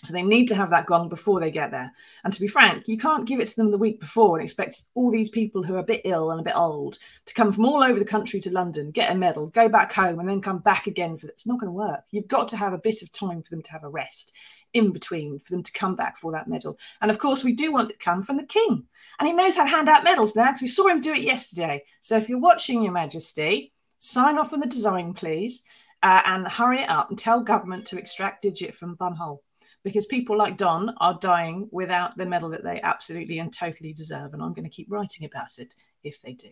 So 0.03 0.13
they 0.13 0.23
need 0.23 0.47
to 0.47 0.55
have 0.55 0.71
that 0.71 0.87
gong 0.87 1.09
before 1.09 1.39
they 1.39 1.51
get 1.51 1.69
there. 1.69 1.91
And 2.23 2.33
to 2.33 2.41
be 2.41 2.47
frank, 2.47 2.87
you 2.87 2.97
can't 2.97 3.27
give 3.27 3.39
it 3.39 3.47
to 3.49 3.55
them 3.55 3.69
the 3.69 3.77
week 3.77 3.99
before 3.99 4.37
and 4.37 4.43
expect 4.43 4.83
all 4.95 5.11
these 5.11 5.29
people 5.29 5.61
who 5.61 5.75
are 5.75 5.79
a 5.79 5.83
bit 5.83 6.01
ill 6.05 6.31
and 6.31 6.39
a 6.39 6.43
bit 6.43 6.55
old 6.55 6.97
to 7.25 7.33
come 7.35 7.51
from 7.51 7.65
all 7.65 7.83
over 7.83 7.99
the 7.99 8.05
country 8.05 8.39
to 8.39 8.51
London, 8.51 8.89
get 8.89 9.11
a 9.11 9.15
medal, 9.15 9.47
go 9.47 9.69
back 9.69 9.93
home, 9.93 10.19
and 10.19 10.27
then 10.27 10.41
come 10.41 10.57
back 10.57 10.87
again 10.87 11.17
for 11.17 11.27
it. 11.27 11.33
It's 11.33 11.45
not 11.45 11.59
going 11.59 11.67
to 11.67 11.71
work. 11.71 12.01
You've 12.09 12.27
got 12.27 12.47
to 12.49 12.57
have 12.57 12.73
a 12.73 12.79
bit 12.79 13.03
of 13.03 13.11
time 13.11 13.43
for 13.43 13.51
them 13.51 13.61
to 13.61 13.71
have 13.71 13.83
a 13.83 13.89
rest 13.89 14.33
in 14.73 14.91
between 14.91 15.37
for 15.39 15.51
them 15.51 15.63
to 15.63 15.71
come 15.71 15.95
back 15.95 16.17
for 16.17 16.31
that 16.31 16.47
medal. 16.47 16.79
And 17.01 17.11
of 17.11 17.19
course, 17.19 17.43
we 17.43 17.53
do 17.53 17.71
want 17.71 17.91
it 17.91 17.99
to 17.99 18.03
come 18.03 18.23
from 18.23 18.37
the 18.37 18.43
king. 18.43 18.85
And 19.19 19.27
he 19.27 19.33
knows 19.33 19.55
how 19.55 19.65
to 19.65 19.69
hand 19.69 19.89
out 19.89 20.03
medals 20.03 20.35
now 20.35 20.47
because 20.47 20.61
we 20.61 20.67
saw 20.67 20.87
him 20.87 20.99
do 20.99 21.13
it 21.13 21.21
yesterday. 21.21 21.83
So 21.99 22.17
if 22.17 22.27
you're 22.27 22.39
watching, 22.39 22.81
Your 22.81 22.93
Majesty, 22.93 23.71
sign 23.99 24.39
off 24.39 24.53
on 24.53 24.61
the 24.61 24.67
design, 24.67 25.13
please, 25.13 25.63
uh, 26.01 26.21
and 26.25 26.47
hurry 26.47 26.81
it 26.81 26.89
up 26.89 27.09
and 27.09 27.19
tell 27.19 27.41
government 27.41 27.85
to 27.87 27.99
extract 27.99 28.41
digit 28.41 28.73
from 28.73 28.97
bumhole 28.97 29.39
because 29.83 30.05
people 30.05 30.37
like 30.37 30.57
Don 30.57 30.93
are 30.99 31.17
dying 31.19 31.67
without 31.71 32.17
the 32.17 32.25
medal 32.25 32.49
that 32.49 32.63
they 32.63 32.81
absolutely 32.81 33.39
and 33.39 33.51
totally 33.51 33.93
deserve. 33.93 34.33
And 34.33 34.41
I'm 34.41 34.53
going 34.53 34.69
to 34.69 34.75
keep 34.75 34.91
writing 34.91 35.25
about 35.25 35.57
it 35.57 35.75
if 36.03 36.21
they 36.21 36.33
do. 36.33 36.49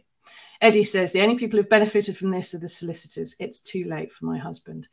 Eddie 0.62 0.84
says 0.84 1.12
the 1.12 1.22
only 1.22 1.36
people 1.36 1.58
who've 1.58 1.70
benefited 1.70 2.18
from 2.18 2.30
this 2.30 2.54
are 2.54 2.60
the 2.60 2.68
solicitors. 2.68 3.36
It's 3.40 3.60
too 3.60 3.86
late 3.86 4.12
for 4.12 4.26
my 4.26 4.38
husband. 4.38 4.90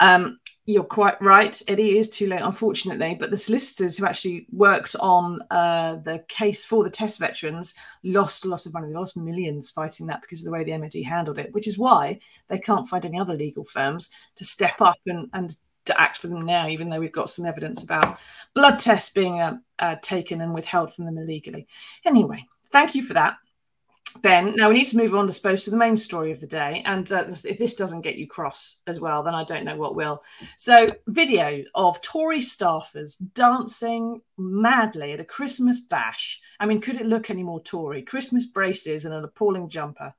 Um, 0.00 0.40
you're 0.66 0.82
quite 0.82 1.20
right. 1.20 1.60
Eddie 1.68 1.98
is 1.98 2.08
too 2.08 2.26
late, 2.26 2.40
unfortunately. 2.40 3.16
But 3.18 3.30
the 3.30 3.36
solicitors 3.36 3.96
who 3.96 4.06
actually 4.06 4.46
worked 4.50 4.96
on 4.98 5.40
uh, 5.50 5.96
the 5.96 6.24
case 6.28 6.64
for 6.64 6.82
the 6.82 6.90
test 6.90 7.18
veterans 7.18 7.74
lost 8.02 8.44
a 8.44 8.48
lot 8.48 8.66
of 8.66 8.72
money. 8.72 8.88
They 8.88 8.94
lost 8.94 9.16
millions 9.16 9.70
fighting 9.70 10.06
that 10.06 10.22
because 10.22 10.40
of 10.40 10.46
the 10.46 10.52
way 10.52 10.64
the 10.64 10.76
MOD 10.76 10.94
handled 11.06 11.38
it, 11.38 11.52
which 11.52 11.68
is 11.68 11.78
why 11.78 12.18
they 12.48 12.58
can't 12.58 12.88
find 12.88 13.04
any 13.04 13.18
other 13.18 13.34
legal 13.34 13.64
firms 13.64 14.10
to 14.36 14.44
step 14.44 14.80
up 14.80 14.98
and, 15.06 15.28
and 15.32 15.56
to 15.86 16.00
act 16.00 16.18
for 16.18 16.28
them 16.28 16.44
now, 16.44 16.68
even 16.68 16.88
though 16.88 17.00
we've 17.00 17.12
got 17.12 17.30
some 17.30 17.46
evidence 17.46 17.82
about 17.82 18.18
blood 18.54 18.78
tests 18.78 19.10
being 19.10 19.40
uh, 19.40 19.58
uh, 19.78 19.96
taken 20.02 20.40
and 20.40 20.54
withheld 20.54 20.92
from 20.92 21.04
them 21.04 21.18
illegally. 21.18 21.66
Anyway, 22.04 22.46
thank 22.70 22.94
you 22.94 23.02
for 23.02 23.14
that. 23.14 23.36
Ben, 24.22 24.54
now 24.54 24.68
we 24.68 24.76
need 24.76 24.86
to 24.86 24.96
move 24.96 25.14
on, 25.14 25.26
I 25.26 25.32
suppose, 25.32 25.64
to 25.64 25.70
the 25.70 25.76
main 25.76 25.96
story 25.96 26.30
of 26.30 26.40
the 26.40 26.46
day. 26.46 26.82
And 26.84 27.10
uh, 27.10 27.24
if 27.42 27.58
this 27.58 27.74
doesn't 27.74 28.02
get 28.02 28.16
you 28.16 28.28
cross 28.28 28.76
as 28.86 29.00
well, 29.00 29.24
then 29.24 29.34
I 29.34 29.42
don't 29.42 29.64
know 29.64 29.76
what 29.76 29.96
will. 29.96 30.22
So, 30.56 30.86
video 31.08 31.64
of 31.74 32.00
Tory 32.00 32.38
staffers 32.38 33.16
dancing 33.34 34.20
madly 34.38 35.12
at 35.12 35.20
a 35.20 35.24
Christmas 35.24 35.80
bash. 35.80 36.40
I 36.60 36.66
mean, 36.66 36.80
could 36.80 37.00
it 37.00 37.06
look 37.06 37.28
any 37.28 37.42
more 37.42 37.60
Tory? 37.60 38.02
Christmas 38.02 38.46
braces 38.46 39.04
and 39.04 39.12
an 39.12 39.24
appalling 39.24 39.68
jumper. 39.68 40.14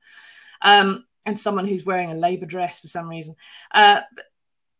Um, 0.60 1.06
and 1.24 1.38
someone 1.38 1.66
who's 1.66 1.84
wearing 1.84 2.12
a 2.12 2.14
Labour 2.14 2.46
dress 2.46 2.80
for 2.80 2.86
some 2.86 3.08
reason. 3.08 3.34
Uh, 3.72 4.02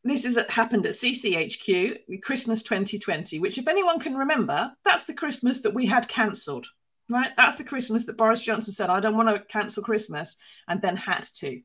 this 0.07 0.25
is 0.25 0.39
happened 0.49 0.87
at 0.87 0.93
CCHQ 0.93 2.23
Christmas 2.23 2.63
2020, 2.63 3.39
which, 3.41 3.59
if 3.59 3.69
anyone 3.69 3.99
can 3.99 4.17
remember, 4.17 4.73
that's 4.85 5.07
the 5.07 5.15
Christmas 5.15 5.61
that 5.63 5.75
we 5.75 5.87
had 5.87 6.09
cancelled. 6.09 6.67
Right? 7.09 7.31
That's 7.37 7.59
the 7.59 7.65
Christmas 7.65 8.05
that 8.07 8.17
Boris 8.17 8.41
Johnson 8.41 8.73
said, 8.73 8.91
I 8.91 9.01
don't 9.01 9.17
want 9.17 9.29
to 9.29 9.45
cancel 9.45 9.83
Christmas, 9.83 10.37
and 10.69 10.83
then 10.83 10.97
had 10.97 11.23
to. 11.35 11.61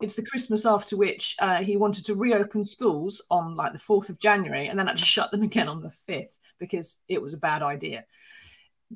It's 0.00 0.14
the 0.14 0.24
Christmas 0.24 0.64
after 0.64 0.96
which 0.96 1.36
uh, 1.40 1.58
he 1.58 1.76
wanted 1.76 2.06
to 2.06 2.14
reopen 2.14 2.64
schools 2.64 3.22
on 3.30 3.54
like 3.54 3.72
the 3.72 3.78
4th 3.78 4.08
of 4.08 4.18
January 4.18 4.68
and 4.68 4.78
then 4.78 4.86
had 4.86 4.96
to 4.96 5.04
shut 5.04 5.30
them 5.30 5.42
again 5.42 5.68
on 5.68 5.82
the 5.82 5.94
5th 6.08 6.38
because 6.58 6.98
it 7.08 7.20
was 7.20 7.34
a 7.34 7.38
bad 7.38 7.62
idea. 7.62 8.04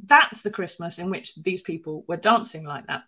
That's 0.06 0.40
the 0.40 0.50
Christmas 0.50 0.98
in 0.98 1.10
which 1.10 1.34
these 1.36 1.60
people 1.60 2.04
were 2.08 2.16
dancing 2.16 2.64
like 2.64 2.86
that. 2.86 3.02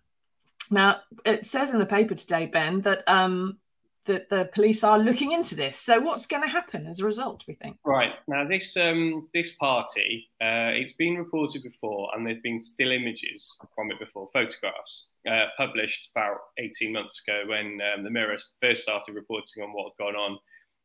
Now, 0.71 1.01
it 1.25 1.47
says 1.47 1.73
in 1.73 1.79
the 1.79 1.87
paper 1.87 2.15
today, 2.15 2.47
Ben, 2.47 2.83
that 2.83 3.03
um, 3.09 3.59
that 4.07 4.29
the 4.29 4.49
police 4.55 4.83
are 4.83 4.99
looking 4.99 5.33
into 5.33 5.55
this. 5.55 5.79
So 5.79 6.01
what's 6.01 6.27
going 6.27 6.43
to 6.43 6.49
happen 6.49 6.87
as 6.87 7.01
a 7.01 7.05
result? 7.05 7.45
We 7.47 7.55
think. 7.55 7.79
Right 7.85 8.17
now, 8.27 8.47
this 8.47 8.77
um, 8.77 9.29
this 9.35 9.55
party, 9.55 10.29
uh, 10.41 10.73
it's 10.75 10.95
been 10.95 11.17
reported 11.17 11.63
before, 11.63 12.11
and 12.15 12.27
there's 12.27 12.43
been 12.43 12.61
still 12.61 12.93
images 12.93 13.57
from 13.75 13.91
it 13.91 13.99
before, 13.99 14.29
photographs 14.33 15.07
uh, 15.31 15.47
published 15.57 16.11
about 16.15 16.39
18 16.59 16.93
months 16.93 17.23
ago 17.27 17.45
when 17.49 17.79
um, 17.95 18.05
the 18.05 18.11
Mirror 18.11 18.39
first 18.61 18.83
started 18.83 19.15
reporting 19.15 19.63
on 19.63 19.73
what 19.73 19.93
had 19.93 20.05
gone 20.05 20.17
on 20.17 20.39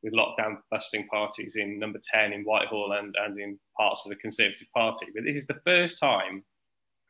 with 0.04 0.14
lockdown 0.14 0.58
busting 0.72 1.08
parties 1.08 1.56
in 1.56 1.80
Number 1.80 2.00
10 2.12 2.34
in 2.34 2.44
Whitehall 2.44 2.94
and 3.00 3.16
and 3.24 3.38
in 3.40 3.60
parts 3.78 4.02
of 4.06 4.10
the 4.10 4.16
Conservative 4.18 4.68
Party. 4.76 5.08
But 5.14 5.24
this 5.24 5.36
is 5.36 5.48
the 5.48 5.62
first 5.66 6.00
time 6.00 6.44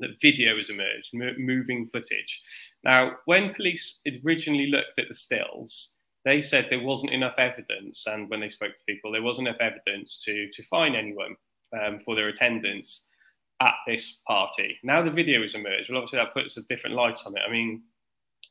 that 0.01 0.19
video 0.21 0.57
has 0.57 0.69
emerged, 0.69 1.11
moving 1.13 1.87
footage. 1.87 2.41
Now, 2.83 3.13
when 3.25 3.53
police 3.53 4.01
originally 4.25 4.67
looked 4.67 4.99
at 4.99 5.07
the 5.07 5.13
stills, 5.13 5.93
they 6.25 6.41
said 6.41 6.67
there 6.69 6.83
wasn't 6.83 7.13
enough 7.13 7.35
evidence, 7.37 8.05
and 8.07 8.29
when 8.29 8.39
they 8.39 8.49
spoke 8.49 8.75
to 8.75 8.83
people, 8.85 9.11
there 9.11 9.23
wasn't 9.23 9.47
enough 9.47 9.61
evidence 9.61 10.21
to 10.25 10.49
to 10.53 10.63
fine 10.63 10.95
anyone 10.95 11.35
um, 11.79 11.99
for 11.99 12.15
their 12.15 12.27
attendance 12.27 13.07
at 13.61 13.75
this 13.87 14.21
party. 14.27 14.77
Now 14.83 15.03
the 15.03 15.11
video 15.11 15.41
has 15.41 15.55
emerged. 15.55 15.89
Well, 15.89 15.99
obviously 15.99 16.19
that 16.19 16.33
puts 16.33 16.57
a 16.57 16.63
different 16.63 16.95
light 16.95 17.17
on 17.25 17.35
it. 17.35 17.41
I 17.47 17.51
mean, 17.51 17.83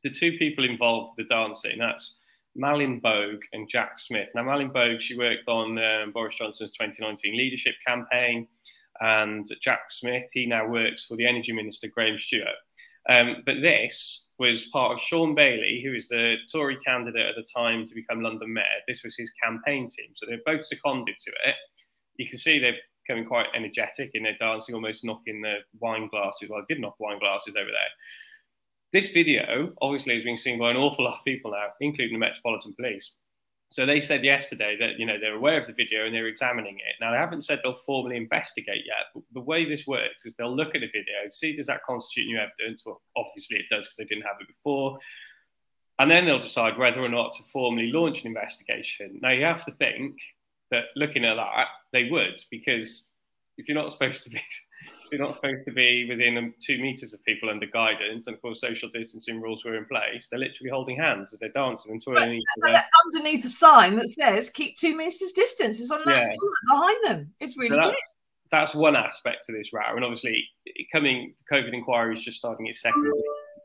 the 0.05 0.11
two 0.11 0.39
people 0.39 0.65
involved 0.65 1.15
with 1.17 1.29
the 1.29 1.35
dancing, 1.35 1.79
that's 1.79 2.21
Malin 2.55 3.01
Bogue 3.01 3.43
and 3.53 3.69
Jack 3.69 3.99
Smith. 3.99 4.29
Now, 4.35 4.43
Malin 4.43 4.71
Bogue, 4.71 5.01
she 5.01 5.17
worked 5.17 5.49
on 5.49 5.79
um, 5.79 6.13
Boris 6.13 6.37
Johnson's 6.37 6.73
2019 6.73 7.37
leadership 7.37 7.75
campaign, 7.87 8.47
and 9.01 9.47
Jack 9.61 9.85
Smith, 9.89 10.27
he 10.33 10.47
now 10.47 10.67
works 10.67 11.05
for 11.05 11.17
the 11.17 11.27
Energy 11.27 11.53
Minister, 11.53 11.89
Graham 11.89 12.19
Stuart. 12.19 12.49
Um, 13.09 13.43
but 13.47 13.61
this 13.63 14.29
was 14.41 14.65
part 14.73 14.93
of 14.93 15.01
Shaun 15.01 15.35
Bailey, 15.35 15.83
who 15.85 15.93
was 15.93 16.09
the 16.09 16.37
Tory 16.51 16.79
candidate 16.79 17.27
at 17.27 17.37
the 17.37 17.47
time 17.55 17.87
to 17.87 17.95
become 17.95 18.23
London 18.23 18.53
Mayor. 18.53 18.65
This 18.89 19.05
was 19.05 19.15
his 19.15 19.31
campaign 19.33 19.87
team. 19.89 20.13
So 20.15 20.25
they're 20.27 20.41
both 20.47 20.65
seconded 20.65 21.15
to 21.27 21.31
it. 21.45 21.55
You 22.17 22.27
can 22.27 22.39
see 22.39 22.59
they're 22.59 22.79
becoming 23.07 23.29
quite 23.29 23.47
energetic 23.55 24.13
in 24.15 24.23
their 24.23 24.39
dancing, 24.41 24.75
almost 24.75 25.05
knocking 25.05 25.43
the 25.43 25.57
wine 25.79 26.09
glasses. 26.09 26.49
Well, 26.49 26.61
I 26.61 26.65
did 26.67 26.81
knock 26.81 26.97
wine 26.99 27.19
glasses 27.19 27.55
over 27.55 27.71
there. 27.71 27.91
This 28.95 29.13
video 29.13 29.73
obviously 29.83 30.17
is 30.17 30.25
being 30.25 30.39
seen 30.39 30.59
by 30.59 30.71
an 30.71 30.77
awful 30.77 31.05
lot 31.05 31.19
of 31.19 31.25
people 31.25 31.51
now, 31.51 31.67
including 31.81 32.15
the 32.15 32.27
Metropolitan 32.27 32.75
Police. 32.75 33.19
So 33.71 33.87
they 33.87 34.01
said 34.01 34.25
yesterday 34.25 34.77
that 34.81 34.99
you 34.99 35.07
know 35.07 35.19
they're 35.21 35.37
aware 35.37 35.61
of 35.61 35.69
the 35.69 35.73
video 35.73 36.05
and 36.05 36.15
they're 36.15 36.27
examining 36.27 36.77
it. 36.77 36.97
Now 37.01 37.13
they 37.13 37.19
haven't 37.19 37.43
said 37.43 37.61
they'll 37.63 37.81
formally 37.87 38.17
investigate 38.17 38.83
yet. 38.85 39.07
But 39.15 39.23
the 39.33 39.41
way 39.41 39.65
this 39.65 39.87
works 39.87 40.27
is 40.27 40.35
they'll 40.35 40.55
look 40.55 40.75
at 40.75 40.81
the 40.81 40.89
video, 40.89 41.29
see 41.29 41.57
does 41.57 41.67
that 41.67 41.85
constitute 41.85 42.27
new 42.27 42.39
evidence. 42.39 42.83
Well, 42.85 43.01
obviously 43.17 43.59
it 43.59 43.67
does 43.71 43.85
because 43.85 43.97
they 43.97 44.05
didn't 44.05 44.27
have 44.27 44.41
it 44.41 44.49
before, 44.49 44.99
and 46.01 46.11
then 46.11 46.27
they'll 46.27 46.41
decide 46.41 46.79
whether 46.79 47.01
or 47.01 47.09
not 47.09 47.33
to 47.35 47.45
formally 47.53 47.93
launch 47.93 48.23
an 48.23 48.29
investigation. 48.29 49.21
Now 49.23 49.31
you 49.31 49.45
have 49.45 49.65
to 49.67 49.73
think 49.73 50.17
that 50.73 50.85
looking 50.97 51.25
at 51.25 51.37
that, 51.37 51.67
they 51.93 52.09
would 52.11 52.41
because 52.51 53.09
if 53.57 53.69
you're 53.69 53.81
not 53.81 53.93
supposed 53.93 54.25
to 54.25 54.31
be 54.31 54.43
you're 55.11 55.21
not 55.21 55.35
supposed 55.37 55.65
to 55.67 55.73
be 55.73 56.07
within 56.09 56.53
two 56.65 56.79
meters 56.79 57.13
of 57.13 57.25
people 57.25 57.51
under 57.51 57.67
guidance, 57.67 58.27
and 58.27 58.37
of 58.37 58.43
course, 58.43 58.61
social 58.61 58.89
distancing 58.89 59.41
rules 59.41 59.65
were 59.65 59.77
in 59.77 59.85
place. 59.87 60.29
They're 60.31 60.41
literally 60.41 60.71
holding 60.71 60.97
hands 60.97 61.33
as 61.33 61.41
they're 61.41 61.51
dancing 61.51 61.93
and 61.93 62.03
twirling 62.03 62.41
other. 62.65 62.83
Underneath 63.07 63.45
a 63.45 63.49
sign 63.49 63.97
that 63.97 64.09
says 64.09 64.51
"keep 64.51 64.77
two 64.77 64.97
meters 64.97 65.33
distance" 65.33 65.81
is 65.81 65.91
on 65.91 66.03
that 66.07 66.23
yeah. 66.23 66.37
behind 66.69 67.05
them. 67.05 67.33
It's 67.41 67.57
really 67.57 67.71
so 67.71 67.89
that's, 67.89 68.17
that's, 68.51 68.75
one 68.75 68.97
aspect 68.97 69.45
to 69.47 69.53
this 69.53 69.73
row, 69.73 69.95
and 69.95 70.05
obviously, 70.05 70.45
coming 70.93 71.35
the 71.39 71.57
COVID 71.57 71.73
inquiry 71.73 72.15
is 72.15 72.23
just 72.23 72.39
starting 72.39 72.67
its 72.67 72.81
second 72.81 73.13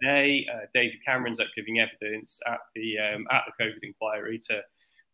day. 0.02 0.46
Uh, 0.54 0.66
David 0.74 0.98
Cameron's 1.06 1.40
up 1.40 1.48
giving 1.56 1.80
evidence 1.80 2.40
at 2.48 2.60
the 2.76 2.98
um, 3.00 3.28
at 3.32 3.44
the 3.46 3.64
COVID 3.64 3.84
inquiry 3.84 4.40
to 4.50 4.62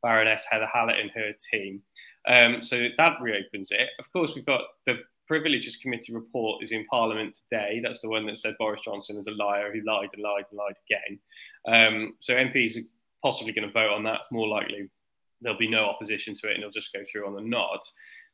Baroness 0.01 0.45
Heather 0.50 0.67
Hallett 0.71 1.00
and 1.00 1.11
her 1.11 1.33
team. 1.51 1.81
Um, 2.27 2.63
so 2.63 2.88
that 2.97 3.21
reopens 3.21 3.71
it. 3.71 3.89
Of 4.00 4.11
course, 4.11 4.33
we've 4.35 4.45
got 4.45 4.61
the 4.85 5.00
Privileges 5.31 5.77
Committee 5.77 6.13
report 6.13 6.61
is 6.61 6.73
in 6.73 6.85
Parliament 6.88 7.38
today. 7.50 7.79
That's 7.81 8.01
the 8.01 8.09
one 8.09 8.25
that 8.25 8.38
said 8.38 8.53
Boris 8.59 8.81
Johnson 8.83 9.15
is 9.15 9.27
a 9.27 9.31
liar 9.31 9.71
who 9.71 9.79
lied 9.89 10.09
and 10.11 10.21
lied 10.21 10.43
and 10.50 10.57
lied 10.57 10.75
again. 10.85 11.19
Um, 11.65 12.15
so 12.19 12.33
MPs 12.33 12.75
are 12.75 12.81
possibly 13.23 13.53
going 13.53 13.65
to 13.65 13.71
vote 13.71 13.93
on 13.93 14.03
that. 14.03 14.15
It's 14.17 14.31
more 14.33 14.50
likely 14.50 14.89
there'll 15.39 15.57
be 15.57 15.69
no 15.69 15.85
opposition 15.85 16.33
to 16.33 16.50
it 16.50 16.55
and 16.55 16.59
it'll 16.59 16.71
just 16.73 16.91
go 16.91 17.00
through 17.09 17.25
on 17.25 17.35
the 17.35 17.50
nod. 17.50 17.79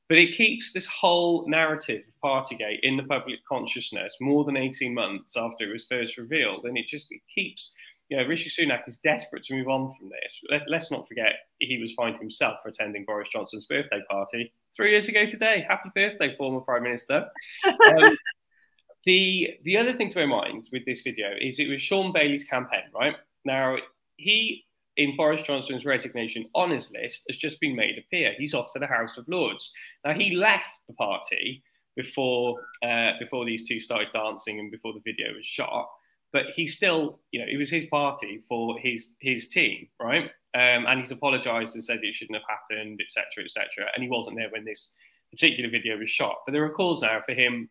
But 0.10 0.18
it 0.18 0.36
keeps 0.36 0.74
this 0.74 0.88
whole 0.88 1.48
narrative 1.48 2.04
of 2.08 2.28
Partygate 2.28 2.80
in 2.82 2.98
the 2.98 3.04
public 3.04 3.46
consciousness 3.48 4.16
more 4.20 4.44
than 4.44 4.58
18 4.58 4.92
months 4.92 5.38
after 5.38 5.70
it 5.70 5.74
was 5.74 5.86
first 5.86 6.18
revealed. 6.18 6.66
And 6.66 6.80
it 6.80 6.88
just 6.88 7.12
it 7.12 7.22
keeps 7.32 7.76
you 8.10 8.18
know, 8.18 8.24
Rishi 8.24 8.50
Sunak 8.50 8.88
is 8.88 8.98
desperate 8.98 9.44
to 9.44 9.54
move 9.54 9.68
on 9.68 9.94
from 9.96 10.10
this. 10.10 10.42
Let, 10.50 10.82
us 10.82 10.92
not 10.92 11.08
forget 11.08 11.34
he 11.60 11.78
was 11.80 11.94
fined 11.94 12.18
himself 12.18 12.60
for 12.64 12.70
attending 12.70 13.04
Boris 13.06 13.30
Johnson's 13.30 13.66
birthday 13.66 14.02
party 14.10 14.54
three 14.76 14.92
years 14.92 15.10
ago 15.10 15.26
today. 15.26 15.66
Happy 15.68 15.90
birthday, 15.94 16.36
former 16.38 16.62
Prime 16.62 16.84
Minister. 16.84 17.28
Um, 17.66 18.18
the 19.06 19.50
the 19.64 19.78
other 19.78 19.94
thing 19.94 20.10
to 20.10 20.16
bear 20.16 20.24
in 20.24 20.30
mind 20.30 20.70
with 20.72 20.86
this 20.86 21.02
video 21.02 21.28
is 21.40 21.60
it 21.60 21.70
was 21.70 21.82
Shaun 21.82 22.14
Bailey's 22.14 22.46
campaign, 22.46 22.84
right? 22.94 23.16
Now 23.44 23.78
he 24.16 24.66
in 24.96 25.16
Boris 25.16 25.42
Johnson's 25.42 25.86
resignation 25.86 26.48
on 26.56 26.72
his 26.72 26.92
list 26.92 27.24
has 27.30 27.38
just 27.38 27.60
been 27.60 27.76
made 27.76 27.98
a 27.98 28.02
peer. 28.10 28.34
He's 28.38 28.54
off 28.54 28.72
to 28.74 28.80
the 28.80 28.88
House 28.88 29.18
of 29.18 29.28
Lords. 29.28 29.72
Now 30.06 30.14
he 30.14 30.36
left 30.36 30.80
the 30.88 30.94
party 30.94 31.62
before 31.98 32.56
uh, 32.86 33.12
before 33.20 33.46
these 33.46 33.68
two 33.68 33.82
started 33.82 34.08
dancing 34.14 34.60
and 34.60 34.72
before 34.72 34.94
the 34.94 35.02
video 35.04 35.34
was 35.36 35.46
shot 35.46 35.90
but 36.34 36.48
he 36.56 36.68
still, 36.68 37.20
you 37.32 37.40
know, 37.40 37.46
it 37.50 37.58
was 37.58 37.70
his 37.70 37.86
party 37.86 38.42
for 38.48 38.78
his 38.80 39.16
his 39.20 39.48
team, 39.48 39.88
right? 40.00 40.26
Um, 40.54 40.86
and 40.88 41.00
he's 41.00 41.12
apologised 41.12 41.76
and 41.76 41.84
said 41.84 42.00
it 42.02 42.16
shouldn't 42.16 42.38
have 42.38 42.48
happened, 42.50 43.00
etc., 43.02 43.46
etc. 43.46 43.90
And 43.94 44.04
he 44.04 44.10
wasn't 44.10 44.38
there 44.38 44.50
when 44.50 44.66
this 44.66 44.94
particular 45.32 45.70
video 45.70 45.98
was 45.98 46.10
shot. 46.10 46.38
But 46.46 46.54
there 46.54 46.64
are 46.66 46.70
calls 46.70 47.02
now 47.02 47.22
for 47.26 47.34
him 47.34 47.70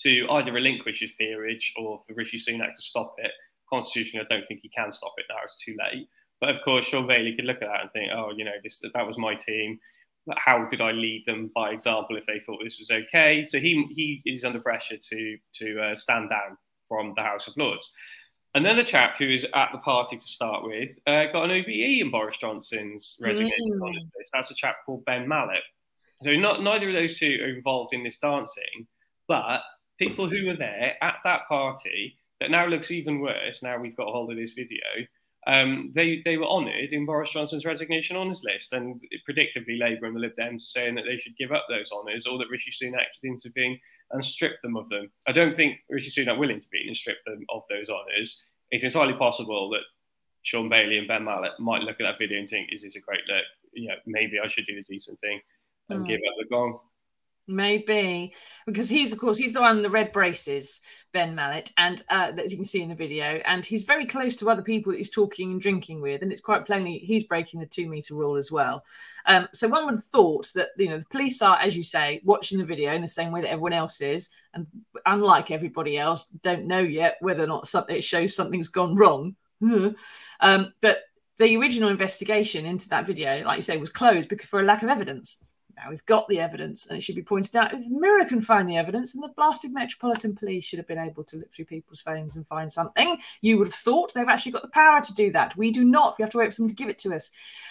to 0.00 0.26
either 0.30 0.52
relinquish 0.52 1.00
his 1.00 1.12
peerage 1.12 1.74
or 1.76 2.00
for 2.06 2.14
Rishi 2.14 2.38
Sunak 2.38 2.74
to 2.74 2.82
stop 2.82 3.14
it. 3.18 3.32
Constitutionally, 3.68 4.24
I 4.28 4.34
don't 4.34 4.46
think 4.46 4.60
he 4.62 4.68
can 4.68 4.92
stop 4.92 5.14
it 5.18 5.26
now. 5.28 5.36
It's 5.42 5.62
too 5.62 5.76
late. 5.78 6.08
But 6.40 6.50
of 6.50 6.62
course, 6.64 6.86
Shaun 6.86 7.06
Bailey 7.06 7.34
could 7.34 7.44
look 7.44 7.60
at 7.62 7.68
that 7.68 7.80
and 7.82 7.92
think, 7.92 8.10
oh, 8.14 8.32
you 8.36 8.44
know, 8.44 8.52
this 8.62 8.80
that 8.94 9.06
was 9.06 9.18
my 9.18 9.34
team. 9.34 9.78
How 10.36 10.66
did 10.68 10.80
I 10.80 10.92
lead 10.92 11.24
them 11.26 11.50
by 11.54 11.70
example 11.70 12.16
if 12.16 12.26
they 12.26 12.38
thought 12.38 12.60
this 12.62 12.78
was 12.78 12.90
okay? 12.90 13.44
So 13.46 13.58
he 13.58 13.86
he 13.90 14.22
is 14.24 14.44
under 14.44 14.60
pressure 14.60 14.96
to 14.96 15.38
to 15.54 15.80
uh, 15.80 15.94
stand 15.96 16.30
down 16.30 16.56
from 16.88 17.12
the 17.16 17.22
House 17.22 17.46
of 17.46 17.54
Lords. 17.56 17.90
Another 18.54 18.82
chap 18.82 19.16
who 19.18 19.28
was 19.28 19.44
at 19.44 19.68
the 19.72 19.78
party 19.78 20.16
to 20.16 20.26
start 20.26 20.64
with 20.64 20.90
uh, 21.06 21.26
got 21.32 21.44
an 21.44 21.50
OBE 21.50 22.00
in 22.00 22.10
Boris 22.10 22.38
Johnson's 22.38 23.18
resignation 23.20 23.78
mm. 23.78 23.86
on 23.86 23.94
his 23.94 24.06
list. 24.16 24.30
That's 24.32 24.50
a 24.50 24.54
chap 24.54 24.76
called 24.86 25.04
Ben 25.04 25.28
Mallett. 25.28 25.62
So 26.22 26.32
not 26.32 26.62
neither 26.62 26.88
of 26.88 26.94
those 26.94 27.18
two 27.18 27.38
are 27.42 27.54
involved 27.54 27.92
in 27.92 28.02
this 28.02 28.18
dancing, 28.18 28.86
but 29.28 29.60
people 29.98 30.28
who 30.28 30.46
were 30.46 30.56
there 30.56 30.96
at 31.02 31.16
that 31.24 31.42
party 31.48 32.18
that 32.40 32.50
now 32.50 32.66
looks 32.66 32.90
even 32.90 33.20
worse. 33.20 33.62
Now 33.62 33.78
we've 33.78 33.96
got 33.96 34.08
a 34.08 34.12
hold 34.12 34.30
of 34.30 34.36
this 34.36 34.54
video 34.54 34.80
um, 35.46 35.90
they 35.94 36.20
they 36.24 36.36
were 36.36 36.46
honoured 36.46 36.92
in 36.92 37.06
Boris 37.06 37.30
Johnson's 37.30 37.64
resignation 37.64 38.16
honours 38.16 38.42
list, 38.44 38.72
and 38.72 39.00
predictably, 39.28 39.78
Labour 39.78 40.06
and 40.06 40.16
the 40.16 40.20
Lib 40.20 40.34
Dems 40.38 40.56
are 40.56 40.58
saying 40.58 40.94
that 40.96 41.04
they 41.06 41.16
should 41.16 41.36
give 41.36 41.52
up 41.52 41.66
those 41.68 41.90
honours, 41.92 42.26
or 42.26 42.38
that 42.38 42.50
Rishi 42.50 42.70
Sunak 42.70 43.06
should 43.14 43.28
intervene 43.28 43.78
and 44.10 44.24
strip 44.24 44.60
them 44.62 44.76
of 44.76 44.88
them. 44.88 45.10
I 45.26 45.32
don't 45.32 45.54
think 45.54 45.78
Rishi 45.88 46.10
Sunak 46.10 46.38
will 46.38 46.50
intervene 46.50 46.88
and 46.88 46.96
strip 46.96 47.18
them 47.24 47.44
of 47.50 47.62
those 47.70 47.88
honours. 47.88 48.42
It's 48.70 48.84
entirely 48.84 49.14
possible 49.14 49.70
that 49.70 49.82
Shaun 50.42 50.68
Bailey 50.68 50.98
and 50.98 51.08
Ben 51.08 51.24
Mallett 51.24 51.52
might 51.58 51.82
look 51.82 52.00
at 52.00 52.04
that 52.04 52.18
video 52.18 52.38
and 52.38 52.48
think, 52.48 52.70
"Is 52.72 52.82
this 52.82 52.96
a 52.96 53.00
great 53.00 53.26
look? 53.28 53.44
You 53.72 53.88
know, 53.88 53.96
maybe 54.06 54.38
I 54.40 54.48
should 54.48 54.66
do 54.66 54.74
the 54.74 54.82
decent 54.82 55.20
thing 55.20 55.40
and 55.88 56.04
mm. 56.04 56.08
give 56.08 56.20
up 56.28 56.34
the 56.38 56.48
gong." 56.48 56.80
Maybe 57.50 58.34
because 58.66 58.90
he's, 58.90 59.10
of 59.10 59.18
course, 59.18 59.38
he's 59.38 59.54
the 59.54 59.62
one 59.62 59.78
in 59.78 59.82
the 59.82 59.88
red 59.88 60.12
braces, 60.12 60.82
Ben 61.14 61.34
Mallett, 61.34 61.72
and 61.78 62.04
uh, 62.10 62.30
that 62.32 62.50
you 62.50 62.56
can 62.56 62.64
see 62.64 62.82
in 62.82 62.90
the 62.90 62.94
video. 62.94 63.40
And 63.46 63.64
he's 63.64 63.84
very 63.84 64.04
close 64.04 64.36
to 64.36 64.50
other 64.50 64.60
people 64.60 64.92
he's 64.92 65.08
talking 65.08 65.52
and 65.52 65.60
drinking 65.60 66.02
with, 66.02 66.20
and 66.20 66.30
it's 66.30 66.42
quite 66.42 66.66
plainly 66.66 66.98
he's 66.98 67.24
breaking 67.24 67.60
the 67.60 67.66
two 67.66 67.88
meter 67.88 68.14
rule 68.14 68.36
as 68.36 68.52
well. 68.52 68.84
Um, 69.24 69.48
so 69.54 69.66
one 69.66 69.86
would 69.86 69.94
have 69.94 70.04
thought 70.04 70.52
that 70.54 70.68
you 70.76 70.90
know 70.90 70.98
the 70.98 71.06
police 71.06 71.40
are, 71.40 71.58
as 71.58 71.74
you 71.74 71.82
say, 71.82 72.20
watching 72.22 72.58
the 72.58 72.66
video 72.66 72.92
in 72.92 73.00
the 73.00 73.08
same 73.08 73.32
way 73.32 73.40
that 73.40 73.50
everyone 73.50 73.72
else 73.72 74.02
is, 74.02 74.28
and 74.52 74.66
unlike 75.06 75.50
everybody 75.50 75.96
else, 75.96 76.26
don't 76.26 76.66
know 76.66 76.80
yet 76.80 77.16
whether 77.20 77.44
or 77.44 77.48
not 77.48 77.66
something 77.66 77.96
it 77.96 78.04
shows 78.04 78.36
something's 78.36 78.68
gone 78.68 78.94
wrong. 78.94 79.36
um, 80.40 80.74
but 80.82 80.98
the 81.38 81.56
original 81.56 81.88
investigation 81.88 82.66
into 82.66 82.90
that 82.90 83.06
video, 83.06 83.42
like 83.44 83.56
you 83.56 83.62
say, 83.62 83.78
was 83.78 83.88
closed 83.88 84.28
because 84.28 84.48
for 84.48 84.60
a 84.60 84.64
lack 84.64 84.82
of 84.82 84.90
evidence 84.90 85.42
Now 85.78 85.90
we've 85.90 86.04
got 86.06 86.28
the 86.28 86.40
evidence, 86.40 86.86
and 86.86 86.98
it 86.98 87.02
should 87.02 87.14
be 87.14 87.22
pointed 87.22 87.54
out 87.54 87.72
if 87.72 87.88
Mirror 87.88 88.24
can 88.24 88.40
find 88.40 88.68
the 88.68 88.76
evidence, 88.76 89.14
and 89.14 89.22
the 89.22 89.28
blasted 89.28 89.72
Metropolitan 89.72 90.34
Police 90.34 90.64
should 90.64 90.78
have 90.78 90.88
been 90.88 90.98
able 90.98 91.22
to 91.24 91.36
look 91.36 91.52
through 91.52 91.66
people's 91.66 92.00
phones 92.00 92.36
and 92.36 92.46
find 92.46 92.72
something. 92.72 93.18
You 93.42 93.58
would 93.58 93.68
have 93.68 93.74
thought 93.74 94.12
they've 94.12 94.26
actually 94.26 94.52
got 94.52 94.62
the 94.62 94.68
power 94.68 95.00
to 95.00 95.14
do 95.14 95.30
that. 95.32 95.56
We 95.56 95.70
do 95.70 95.84
not. 95.84 96.16
We 96.18 96.22
have 96.22 96.30
to 96.30 96.38
wait 96.38 96.52
for 96.52 96.62
them 96.62 96.68
to 96.68 96.74
give 96.74 96.88
it 96.88 96.98
to 96.98 97.14
us. 97.14 97.30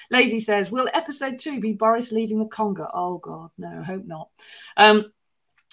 Lazy 0.10 0.40
says, 0.40 0.72
"Will 0.72 0.88
episode 0.94 1.38
two 1.38 1.60
be 1.60 1.74
Boris 1.74 2.12
leading 2.12 2.40
the 2.40 2.46
conga?" 2.46 2.90
Oh 2.94 3.18
God, 3.18 3.52
no, 3.58 3.84
hope 3.84 4.06
not. 4.06 4.30
Um, 4.78 5.12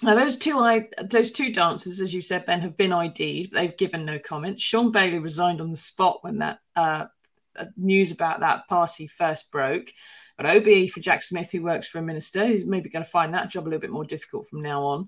now, 0.03 0.15
those 0.15 0.35
two 0.35 0.59
I, 0.59 0.89
those 1.09 1.31
two 1.31 1.53
dancers, 1.53 2.01
as 2.01 2.13
you 2.13 2.21
said, 2.21 2.45
Ben, 2.45 2.59
have 2.61 2.75
been 2.75 2.91
ID'd. 2.91 3.53
They've 3.53 3.77
given 3.77 4.03
no 4.03 4.19
comment. 4.19 4.59
Shaun 4.59 4.91
Bailey 4.91 5.19
resigned 5.19 5.61
on 5.61 5.69
the 5.69 5.77
spot 5.77 6.21
when 6.21 6.39
that 6.39 6.59
uh 6.75 7.05
news 7.77 8.11
about 8.11 8.41
that 8.41 8.67
party 8.67 9.07
first 9.07 9.51
broke. 9.51 9.91
But 10.37 10.47
OBE 10.47 10.89
for 10.89 10.99
Jack 10.99 11.23
Smith, 11.23 11.51
who 11.51 11.63
works 11.63 11.87
for 11.87 11.99
a 11.99 12.01
minister, 12.01 12.45
who's 12.45 12.65
maybe 12.65 12.89
going 12.89 13.05
to 13.05 13.09
find 13.09 13.33
that 13.33 13.49
job 13.49 13.63
a 13.63 13.69
little 13.69 13.79
bit 13.79 13.91
more 13.91 14.03
difficult 14.03 14.47
from 14.47 14.61
now 14.61 14.83
on. 14.83 15.07